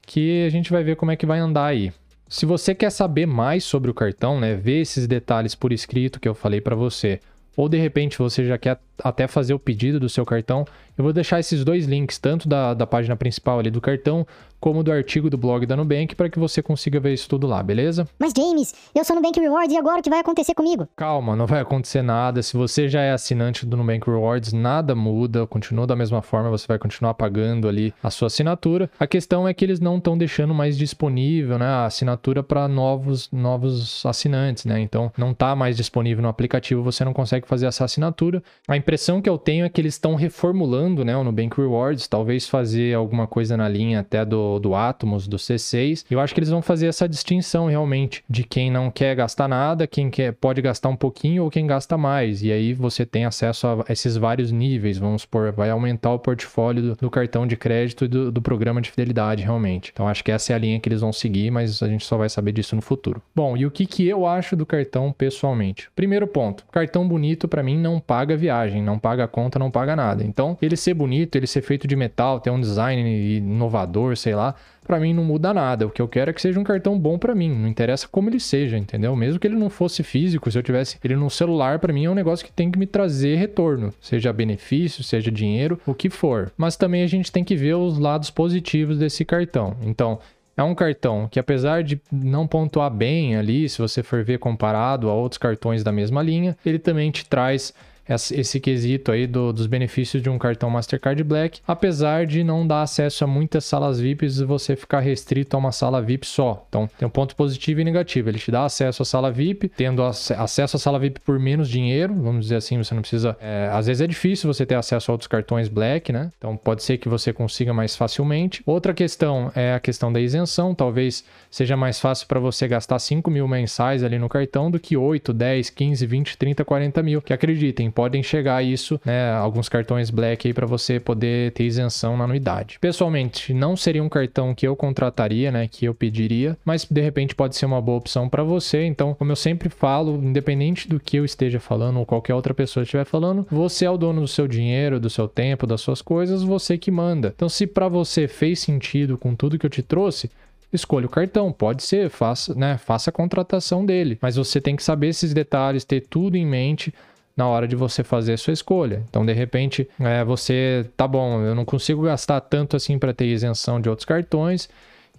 que 0.02 0.46
a 0.46 0.50
gente 0.50 0.72
vai 0.72 0.84
ver 0.84 0.96
como 0.96 1.12
é 1.12 1.16
que 1.16 1.26
vai 1.26 1.40
andar 1.40 1.66
aí. 1.66 1.92
Se 2.28 2.46
você 2.46 2.74
quer 2.74 2.90
saber 2.90 3.26
mais 3.26 3.64
sobre 3.64 3.92
o 3.92 3.94
cartão, 3.94 4.40
né, 4.40 4.56
ver 4.56 4.82
esses 4.82 5.08
detalhes 5.08 5.56
por 5.56 5.72
escrito 5.72 6.20
que 6.20 6.28
eu 6.28 6.34
falei 6.34 6.60
para 6.60 6.76
você, 6.76 7.20
ou 7.56 7.70
de 7.70 7.78
repente 7.78 8.18
você 8.18 8.46
já 8.46 8.58
quer 8.58 8.80
até 9.04 9.28
fazer 9.28 9.54
o 9.54 9.60
pedido 9.60 10.00
do 10.00 10.10
seu 10.10 10.26
cartão, 10.26 10.66
eu 10.98 11.04
vou 11.04 11.14
deixar 11.14 11.40
esses 11.40 11.64
dois 11.64 11.86
links, 11.86 12.18
tanto 12.18 12.48
da, 12.48 12.74
da 12.74 12.88
página 12.88 13.16
principal 13.16 13.60
ali 13.60 13.70
do 13.70 13.82
cartão, 13.82 14.26
como 14.60 14.84
do 14.84 14.92
artigo 14.92 15.30
do 15.30 15.38
blog 15.38 15.66
da 15.66 15.76
Nubank, 15.76 16.16
para 16.16 16.30
que 16.30 16.40
você 16.40 16.62
consiga 16.62 17.00
ver 17.00 17.14
isso 17.14 17.30
tudo 17.30 17.46
lá, 17.46 17.62
beleza? 17.62 18.08
Mas 18.18 18.34
James, 18.36 18.74
eu 18.96 19.04
sou 19.06 19.16
Nubank 19.16 19.40
Rewards 19.40 19.72
e 19.72 19.78
agora 19.78 20.00
o 20.00 20.02
que 20.02 20.10
vai 20.10 20.20
acontecer 20.20 20.56
comigo? 20.56 20.88
Calma, 20.96 21.36
não 21.36 21.46
vai 21.46 21.60
acontecer 21.60 22.02
nada. 22.02 22.42
Se 22.42 22.58
você 22.58 22.90
já 22.90 23.02
é 23.02 23.12
assinante 23.12 23.66
do 23.66 23.78
Nubank 23.78 24.10
Rewards, 24.10 24.54
nada 24.54 24.96
muda, 24.96 25.46
continua 25.46 25.86
da 25.86 25.96
mesma 25.96 26.22
forma, 26.22 26.50
você 26.50 26.66
vai 26.68 26.80
continuar 26.80 27.14
pagando 27.14 27.68
ali 27.68 27.94
a 28.02 28.10
sua 28.10 28.26
assinatura. 28.28 28.90
A 29.00 29.06
questão 29.06 29.48
é 29.48 29.54
que 29.54 29.64
eles 29.64 29.80
não 29.80 29.98
estão 29.98 30.18
deixando 30.18 30.54
mais 30.54 30.78
disponível 30.78 31.60
né, 31.60 31.66
a 31.66 31.86
assinatura 31.86 32.42
para 32.42 32.68
novos, 32.68 33.30
novos 33.32 34.04
assinantes, 34.06 34.66
né? 34.66 34.80
Então 34.80 35.12
não 35.16 35.32
está 35.32 35.56
mais 35.56 35.78
disponível 35.78 36.24
no 36.24 36.30
aplicativo, 36.30 36.82
você 36.82 37.06
não 37.06 37.14
consegue 37.14 37.48
fazer 37.48 37.68
essa 37.68 37.86
assinatura. 37.86 38.42
A 38.68 38.76
impressão 38.76 39.22
que 39.22 39.30
eu 39.30 39.38
tenho 39.38 39.66
é 39.66 39.70
que 39.70 39.80
eles 39.80 39.94
estão 39.94 40.16
reformulando 40.16 40.85
né, 40.90 41.16
o 41.16 41.24
Nubank 41.24 41.58
Rewards, 41.58 42.08
talvez 42.08 42.48
fazer 42.48 42.94
alguma 42.94 43.28
coisa 43.28 43.58
na 43.58 43.68
linha 43.68 44.00
até 44.02 44.24
do 44.26 44.60
do, 44.60 44.76
Atomos, 44.76 45.28
do 45.28 45.38
C6. 45.38 46.06
Eu 46.10 46.20
acho 46.20 46.34
que 46.34 46.40
eles 46.40 46.50
vão 46.50 46.62
fazer 46.62 46.88
essa 46.88 47.08
distinção 47.08 47.68
realmente 47.68 48.24
de 48.30 48.44
quem 48.44 48.70
não 48.70 48.92
quer 48.92 49.16
gastar 49.16 49.48
nada, 49.48 49.88
quem 49.88 50.10
quer, 50.10 50.34
pode 50.34 50.62
gastar 50.62 50.90
um 50.90 50.96
pouquinho 50.96 51.44
ou 51.44 51.50
quem 51.50 51.66
gasta 51.66 51.98
mais. 51.98 52.42
E 52.44 52.52
aí 52.52 52.74
você 52.74 53.06
tem 53.06 53.26
acesso 53.26 53.68
a 53.68 53.86
esses 53.90 54.18
vários 54.18 54.52
níveis, 54.52 54.98
vamos 54.98 55.24
supor, 55.24 55.52
vai 55.52 55.70
aumentar 55.70 56.12
o 56.12 56.20
portfólio 56.20 56.82
do, 56.82 56.96
do 56.96 57.10
cartão 57.10 57.48
de 57.48 57.56
crédito 57.56 58.06
e 58.06 58.08
do, 58.08 58.32
do 58.32 58.42
programa 58.42 58.82
de 58.82 58.92
fidelidade 58.92 59.44
realmente. 59.44 59.92
Então 59.94 60.08
acho 60.08 60.24
que 60.24 60.32
essa 60.32 60.54
é 60.54 60.56
a 60.56 60.60
linha 60.60 60.80
que 60.80 60.90
eles 60.90 61.02
vão 61.02 61.14
seguir, 61.14 61.52
mas 61.52 61.82
a 61.82 61.88
gente 61.88 62.06
só 62.06 62.18
vai 62.18 62.30
saber 62.30 62.52
disso 62.52 62.76
no 62.76 62.82
futuro. 62.82 63.22
Bom, 63.36 63.56
e 63.58 63.66
o 63.66 63.72
que, 63.72 63.86
que 63.86 64.08
eu 64.08 64.26
acho 64.26 64.56
do 64.56 64.66
cartão 64.66 65.12
pessoalmente? 65.12 65.90
Primeiro 65.96 66.28
ponto, 66.28 66.66
cartão 66.72 67.08
bonito 67.08 67.48
para 67.48 67.64
mim 67.64 67.78
não 67.78 68.00
paga 68.00 68.36
viagem, 68.36 68.82
não 68.82 69.00
paga 69.00 69.28
conta, 69.28 69.60
não 69.60 69.72
paga 69.72 69.96
nada. 69.96 70.24
Então, 70.24 70.58
ele 70.62 70.75
ser 70.76 70.94
bonito, 70.94 71.36
ele 71.36 71.48
ser 71.48 71.62
feito 71.62 71.88
de 71.88 71.96
metal, 71.96 72.40
ter 72.40 72.50
um 72.50 72.60
design 72.60 73.38
inovador, 73.38 74.16
sei 74.16 74.36
lá, 74.36 74.56
para 74.86 75.00
mim 75.00 75.14
não 75.14 75.24
muda 75.24 75.54
nada. 75.54 75.88
O 75.88 75.90
que 75.90 76.02
eu 76.02 76.08
quero 76.08 76.30
é 76.30 76.34
que 76.34 76.42
seja 76.42 76.60
um 76.60 76.64
cartão 76.64 76.98
bom 76.98 77.18
para 77.18 77.36
mim, 77.36 77.50
não 77.50 77.68
interessa 77.68 78.08
como 78.08 78.30
ele 78.30 78.40
seja, 78.40 78.78
entendeu? 78.78 79.16
Mesmo 79.16 79.40
que 79.40 79.48
ele 79.48 79.56
não 79.56 79.70
fosse 79.70 80.04
físico, 80.04 80.50
se 80.50 80.58
eu 80.58 80.64
tivesse 80.64 80.98
ele 81.04 81.16
no 81.16 81.30
celular, 81.30 81.80
para 81.80 81.94
mim 81.94 82.06
é 82.06 82.10
um 82.10 82.16
negócio 82.16 82.46
que 82.46 82.52
tem 82.52 82.70
que 82.72 82.80
me 82.80 82.86
trazer 82.86 83.36
retorno, 83.36 83.94
seja 84.00 84.32
benefício, 84.32 85.04
seja 85.04 85.32
dinheiro, 85.32 85.80
o 85.86 85.94
que 85.94 86.10
for. 86.10 86.52
Mas 86.56 86.78
também 86.78 87.04
a 87.04 87.08
gente 87.08 87.32
tem 87.32 87.44
que 87.44 87.56
ver 87.56 87.76
os 87.76 87.98
lados 87.98 88.30
positivos 88.30 88.98
desse 88.98 89.26
cartão. 89.26 89.76
Então, 89.84 90.20
é 90.58 90.64
um 90.64 90.74
cartão 90.74 91.28
que, 91.30 91.40
apesar 91.40 91.84
de 91.84 92.00
não 92.12 92.48
pontuar 92.48 92.90
bem 92.90 93.36
ali, 93.36 93.68
se 93.68 93.80
você 93.80 94.02
for 94.02 94.24
ver 94.24 94.40
comparado 94.40 95.10
a 95.10 95.14
outros 95.14 95.38
cartões 95.38 95.84
da 95.84 95.92
mesma 95.92 96.22
linha, 96.22 96.56
ele 96.66 96.80
também 96.80 97.12
te 97.12 97.26
traz 97.26 97.74
esse 98.08 98.60
quesito 98.60 99.12
aí 99.12 99.26
do, 99.26 99.52
dos 99.52 99.68
benefícios 99.68 100.22
de 100.22 100.30
um 100.30 100.38
cartão 100.38 100.70
Mastercard 100.70 101.24
Black, 101.24 101.62
apesar 101.68 102.26
de 102.26 102.44
não 102.44 102.66
dar 102.66 102.82
acesso 102.82 103.24
a 103.24 103.28
muitas 103.28 103.66
salas 103.66 104.00
VIPs 104.00 104.40
e 104.40 104.46
você 104.46 104.76
ficar 104.76 105.00
restrito 105.00 105.56
a 105.56 105.60
uma 105.60 105.72
sala 105.72 106.02
VIP 106.02 106.28
só. 106.28 106.66
Então, 106.70 106.90
tem 106.98 107.08
um 107.08 107.12
ponto 107.12 107.36
positivo 107.36 107.82
e 107.82 107.84
negativo. 107.84 108.30
Ele 108.30 108.38
te 108.38 108.52
dá 108.52 108.66
acesso 108.66 109.02
à 109.02 109.06
sala 109.06 109.32
VIP, 109.32 109.70
tendo 109.70 110.04
acesso 110.04 110.76
à 110.76 110.80
sala 110.80 111.00
VIP 111.00 111.20
por 111.22 111.40
menos 111.40 111.70
dinheiro, 111.70 112.14
vamos 112.14 112.46
dizer 112.46 112.58
assim, 112.58 112.78
você 112.78 112.94
não 112.94 113.02
precisa. 113.02 113.36
É, 113.42 113.70
às 113.72 113.88
vezes 113.88 114.02
é 114.02 114.08
difícil 114.08 114.52
você 114.52 114.66
ter 114.66 114.76
acesso 114.76 115.12
a 115.12 115.14
outros 115.14 115.28
cartões 115.28 115.68
Black, 115.68 116.12
né? 116.12 116.30
Então, 116.38 116.56
pode 116.56 116.84
ser 116.84 116.98
que 116.98 117.10
você 117.10 117.34
consiga 117.34 117.74
mais 117.74 117.96
facilmente. 117.96 118.62
Outra 118.66 118.94
questão 118.94 119.52
é 119.56 119.74
a 119.74 119.80
questão 119.80 120.12
da 120.12 120.20
isenção. 120.20 120.76
Talvez 120.76 121.24
seja 121.50 121.76
mais 121.76 122.00
fácil 122.00 122.28
para 122.28 122.40
você 122.40 122.68
gastar 122.68 123.00
5 123.00 123.30
mil 123.32 123.48
mensais 123.48 124.04
ali 124.04 124.20
no 124.20 124.30
cartão 124.30 124.70
do 124.70 124.80
que 124.80 124.96
8, 124.96 125.34
10, 125.34 125.70
15, 125.70 126.06
20, 126.06 126.38
30, 126.38 126.66
40 126.66 127.04
mil. 127.04 127.22
Que 127.22 127.34
acreditem, 127.34 127.92
podem 127.96 128.22
chegar 128.22 128.58
a 128.58 128.64
isso, 128.64 129.00
né? 129.06 129.32
Alguns 129.32 129.70
cartões 129.70 130.10
Black 130.10 130.48
aí 130.48 130.54
para 130.54 130.68
você 130.68 131.00
poder 131.00 131.54
ter 131.54 131.64
isenção 131.64 132.18
na 132.18 132.26
anuidade. 132.26 132.78
Pessoalmente, 132.80 133.54
não 133.54 133.78
seria 133.78 134.04
um 134.04 134.10
cartão 134.10 134.54
que 134.54 134.68
eu 134.68 134.76
contrataria, 134.76 135.52
né? 135.52 135.68
Que 135.68 135.86
eu 135.86 135.96
pediria, 135.96 136.58
mas 136.66 136.86
de 136.86 137.02
repente 137.02 137.34
pode 137.34 137.56
ser 137.56 137.66
uma 137.66 137.82
boa 137.82 137.98
opção 137.98 138.28
para 138.28 138.44
você. 138.44 138.84
Então, 138.84 139.14
como 139.14 139.32
eu 139.32 139.36
sempre 139.36 139.70
falo, 139.70 140.22
independente 140.22 140.90
do 140.90 141.00
que 141.00 141.18
eu 141.18 141.26
esteja 141.26 141.60
falando 141.60 141.98
ou 141.98 142.06
qualquer 142.06 142.36
outra 142.36 142.54
pessoa 142.54 142.84
estiver 142.84 143.06
falando, 143.06 143.48
você 143.50 143.86
é 143.86 143.90
o 143.90 143.98
dono 143.98 144.22
do 144.22 144.28
seu 144.28 144.48
dinheiro, 144.48 145.00
do 145.00 145.10
seu 145.10 145.28
tempo, 145.28 145.66
das 145.66 145.80
suas 145.80 146.02
coisas, 146.02 146.44
você 146.44 146.78
que 146.78 146.92
manda. 146.92 147.34
Então, 147.36 147.48
se 147.48 147.66
para 147.66 147.88
você 147.88 148.28
fez 148.28 148.60
sentido 148.60 149.18
com 149.18 149.34
tudo 149.34 149.58
que 149.58 149.66
eu 149.66 149.70
te 149.70 149.82
trouxe, 149.82 150.30
escolha 150.74 151.06
o 151.06 151.10
cartão. 151.10 151.52
Pode 151.52 151.84
ser, 151.84 152.10
faça, 152.10 152.54
né, 152.54 152.78
faça 152.78 153.10
a 153.10 153.14
contratação 153.14 153.86
dele. 153.86 154.18
Mas 154.22 154.36
você 154.36 154.60
tem 154.60 154.76
que 154.76 154.84
saber 154.84 155.08
esses 155.08 155.34
detalhes, 155.34 155.86
ter 155.86 156.02
tudo 156.02 156.36
em 156.36 156.46
mente 156.46 156.94
na 157.36 157.48
hora 157.48 157.68
de 157.68 157.76
você 157.76 158.04
fazer 158.04 158.34
a 158.34 158.38
sua 158.38 158.54
escolha. 158.54 159.04
Então, 159.10 159.26
de 159.26 159.34
repente, 159.34 159.90
é, 160.00 160.24
você, 160.24 160.90
tá 160.96 161.08
bom, 161.08 161.42
eu 161.42 161.54
não 161.54 161.66
consigo 161.66 162.04
gastar 162.04 162.40
tanto 162.42 162.76
assim 162.76 162.98
para 162.98 163.14
ter 163.14 163.26
isenção 163.26 163.82
de 163.82 163.90
outros 163.90 164.06
cartões 164.06 164.70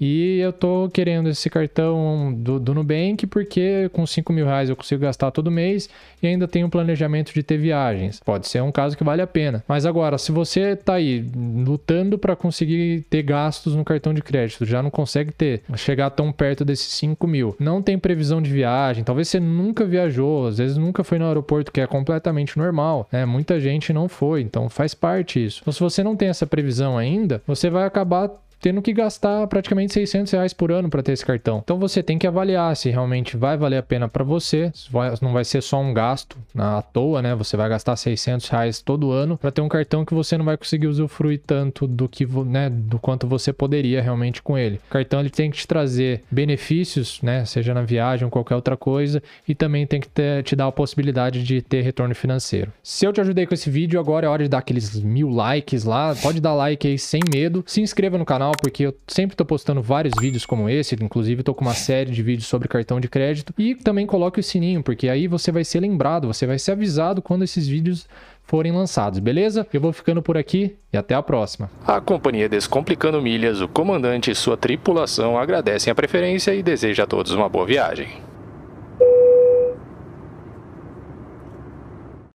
e 0.01 0.39
eu 0.39 0.53
tô 0.53 0.89
querendo 0.93 1.29
esse 1.29 1.49
cartão 1.49 2.33
do, 2.37 2.59
do 2.59 2.75
Nubank 2.75 3.27
porque 3.27 3.89
com 3.93 4.07
5 4.07 4.33
mil 4.33 4.47
reais 4.47 4.69
eu 4.69 4.77
consigo 4.77 5.03
gastar 5.03 5.31
todo 5.31 5.51
mês 5.51 5.89
e 6.23 6.27
ainda 6.27 6.49
tenho 6.49 6.67
um 6.67 6.71
planejamento 6.71 7.33
de 7.33 7.43
ter 7.43 7.57
viagens. 7.57 8.21
Pode 8.25 8.49
ser 8.49 8.63
um 8.63 8.73
caso 8.73 8.97
que 8.97 9.05
vale 9.05 9.23
a 9.23 9.27
pena. 9.27 9.65
Mas 9.69 9.87
agora, 9.87 10.19
se 10.19 10.33
você 10.33 10.77
tá 10.77 10.95
aí 10.95 11.25
lutando 11.35 12.19
para 12.19 12.37
conseguir 12.37 13.05
ter 13.09 13.23
gastos 13.23 13.75
no 13.75 13.85
cartão 13.85 14.13
de 14.13 14.23
crédito, 14.23 14.65
já 14.65 14.83
não 14.83 14.91
consegue 14.91 15.33
ter, 15.33 15.63
chegar 15.77 16.11
tão 16.11 16.33
perto 16.33 16.65
desses 16.65 16.93
5 16.93 17.27
mil, 17.27 17.57
não 17.59 17.83
tem 17.83 17.99
previsão 17.99 18.41
de 18.41 18.51
viagem, 18.51 19.05
talvez 19.05 19.29
você 19.29 19.41
nunca 19.41 19.85
viajou, 19.85 20.47
às 20.47 20.59
vezes 20.59 20.77
nunca 20.77 21.05
foi 21.05 21.19
no 21.19 21.27
aeroporto, 21.27 21.73
que 21.73 21.81
é 21.81 21.87
completamente 21.87 22.59
normal, 22.59 23.09
né? 23.11 23.25
Muita 23.25 23.61
gente 23.61 23.93
não 23.93 24.09
foi, 24.09 24.43
então 24.43 24.69
faz 24.69 24.95
parte 24.95 25.45
isso. 25.45 25.61
Então, 25.63 25.73
se 25.73 25.81
você 25.81 26.03
não 26.03 26.17
tem 26.17 26.29
essa 26.29 26.47
previsão 26.47 26.97
ainda, 26.99 27.43
você 27.47 27.71
vai 27.71 27.85
acabar 27.85 28.31
tendo 28.61 28.83
que 28.83 28.93
gastar 28.93 29.47
praticamente 29.47 29.93
600 29.93 30.33
reais 30.33 30.53
por 30.53 30.73
ano 30.73 30.89
para 30.89 31.03
ter 31.03 31.13
esse 31.13 31.25
cartão. 31.25 31.61
Então 31.63 31.79
você 31.79 32.03
tem 32.03 32.19
que 32.19 32.27
avaliar 32.27 32.77
se 32.77 32.91
realmente 32.91 33.37
vai 33.37 33.57
valer 33.57 33.79
a 33.79 33.83
pena 33.83 34.09
para 34.09 34.25
você, 34.25 34.73
não 35.21 35.33
vai 35.33 35.45
ser 35.45 35.63
só 35.63 35.81
um 35.81 35.93
gasto 35.93 36.37
à 36.57 36.83
toa, 36.83 37.23
né? 37.23 37.35
Você 37.35 37.57
vai 37.57 37.69
gastar 37.69 37.97
600 37.97 38.49
reais 38.49 38.81
todo 38.81 39.11
ano 39.11 39.37
para 39.37 39.51
ter 39.51 39.61
um 39.61 39.69
cartão 39.69 40.05
que 40.05 40.15
você 40.15 40.37
não 40.37 40.45
vai 40.45 40.57
conseguir 40.57 40.87
usufruir 40.87 41.41
tanto 41.47 41.87
do 41.87 42.09
que, 42.09 42.27
né, 42.27 42.71
do 42.71 42.99
quanto 42.99 43.27
você 43.27 43.53
poderia 43.53 44.03
realmente 44.03 44.43
com 44.43 44.57
ele. 44.57 44.81
O 44.89 44.91
cartão 44.91 45.21
ele 45.21 45.31
tem 45.31 45.51
que 45.51 45.59
te 45.59 45.67
trazer 45.67 46.23
benefícios, 46.31 47.21
né, 47.23 47.45
seja 47.45 47.75
na 47.75 47.83
viagem 47.83 48.25
ou 48.25 48.31
qualquer 48.31 48.55
outra 48.55 48.77
coisa, 48.77 49.23
e 49.47 49.55
também 49.55 49.87
tem 49.87 50.01
que 50.01 50.09
ter, 50.09 50.43
te 50.43 50.57
dar 50.57 50.67
a 50.67 50.73
possibilidade 50.73 51.43
de 51.43 51.63
ter 51.63 51.83
retorno 51.83 52.15
financeiro. 52.15 52.73
Se 52.83 53.07
eu 53.07 53.13
te 53.13 53.21
ajudei 53.21 53.47
com 53.47 53.55
esse 53.55 53.71
vídeo, 53.71 53.99
agora 54.01 54.27
é 54.27 54.29
hora 54.29 54.43
de 54.43 54.49
dar 54.49 54.59
aqueles 54.59 54.99
mil 55.01 55.29
likes 55.29 55.85
lá. 55.85 56.15
Pode 56.15 56.41
dar 56.41 56.55
like 56.55 56.87
aí 56.87 56.99
sem 56.99 57.21
medo. 57.33 57.65
Se 57.67 57.81
inscreva 57.81 58.19
no 58.19 58.25
canal 58.25 58.46
canal, 58.47 58.53
porque 58.61 58.87
eu 58.87 58.95
sempre 59.07 59.35
estou 59.35 59.47
postando 59.47 59.83
vários 59.83 60.15
vídeos 60.21 60.47
como 60.47 60.69
esse, 60.69 60.95
inclusive 60.95 61.41
estou 61.41 61.55
com 61.55 61.65
uma 61.65 61.75
série 61.75 62.11
de 62.11 62.23
vídeos 62.23 62.47
sobre 62.47 62.69
cartão 62.69 63.01
de 63.01 63.09
crédito. 63.09 63.53
E 63.59 63.75
também 63.75 64.07
coloque 64.07 64.41
o 64.41 64.43
sininho, 64.43 64.83
porque 64.83 65.09
aí 65.09 65.27
você 65.27 65.51
vai 65.51 65.65
ser 65.65 65.81
lembrado, 65.81 66.27
você 66.27 66.47
vai 66.47 66.59
ser 66.59 66.73
avisado 66.73 67.21
quando 67.21 67.43
esses 67.43 67.67
vídeos 67.67 68.09
forem 68.43 68.73
lançados, 68.73 69.19
beleza? 69.19 69.67
Eu 69.73 69.81
vou 69.81 69.93
ficando 69.93 70.23
por 70.23 70.37
aqui 70.37 70.77
e 70.93 70.97
até 70.97 71.15
a 71.15 71.23
próxima. 71.23 71.69
A 71.85 72.01
companhia 72.01 72.49
Descomplicando 72.49 73.21
Milhas, 73.21 73.61
o 73.61 73.67
comandante 73.67 74.31
e 74.31 74.35
sua 74.35 74.57
tripulação 74.57 75.37
agradecem 75.37 75.91
a 75.91 75.95
preferência 75.95 76.55
e 76.55 76.63
deseja 76.63 77.03
a 77.03 77.07
todos 77.07 77.33
uma 77.33 77.49
boa 77.49 77.67
viagem. 77.67 78.36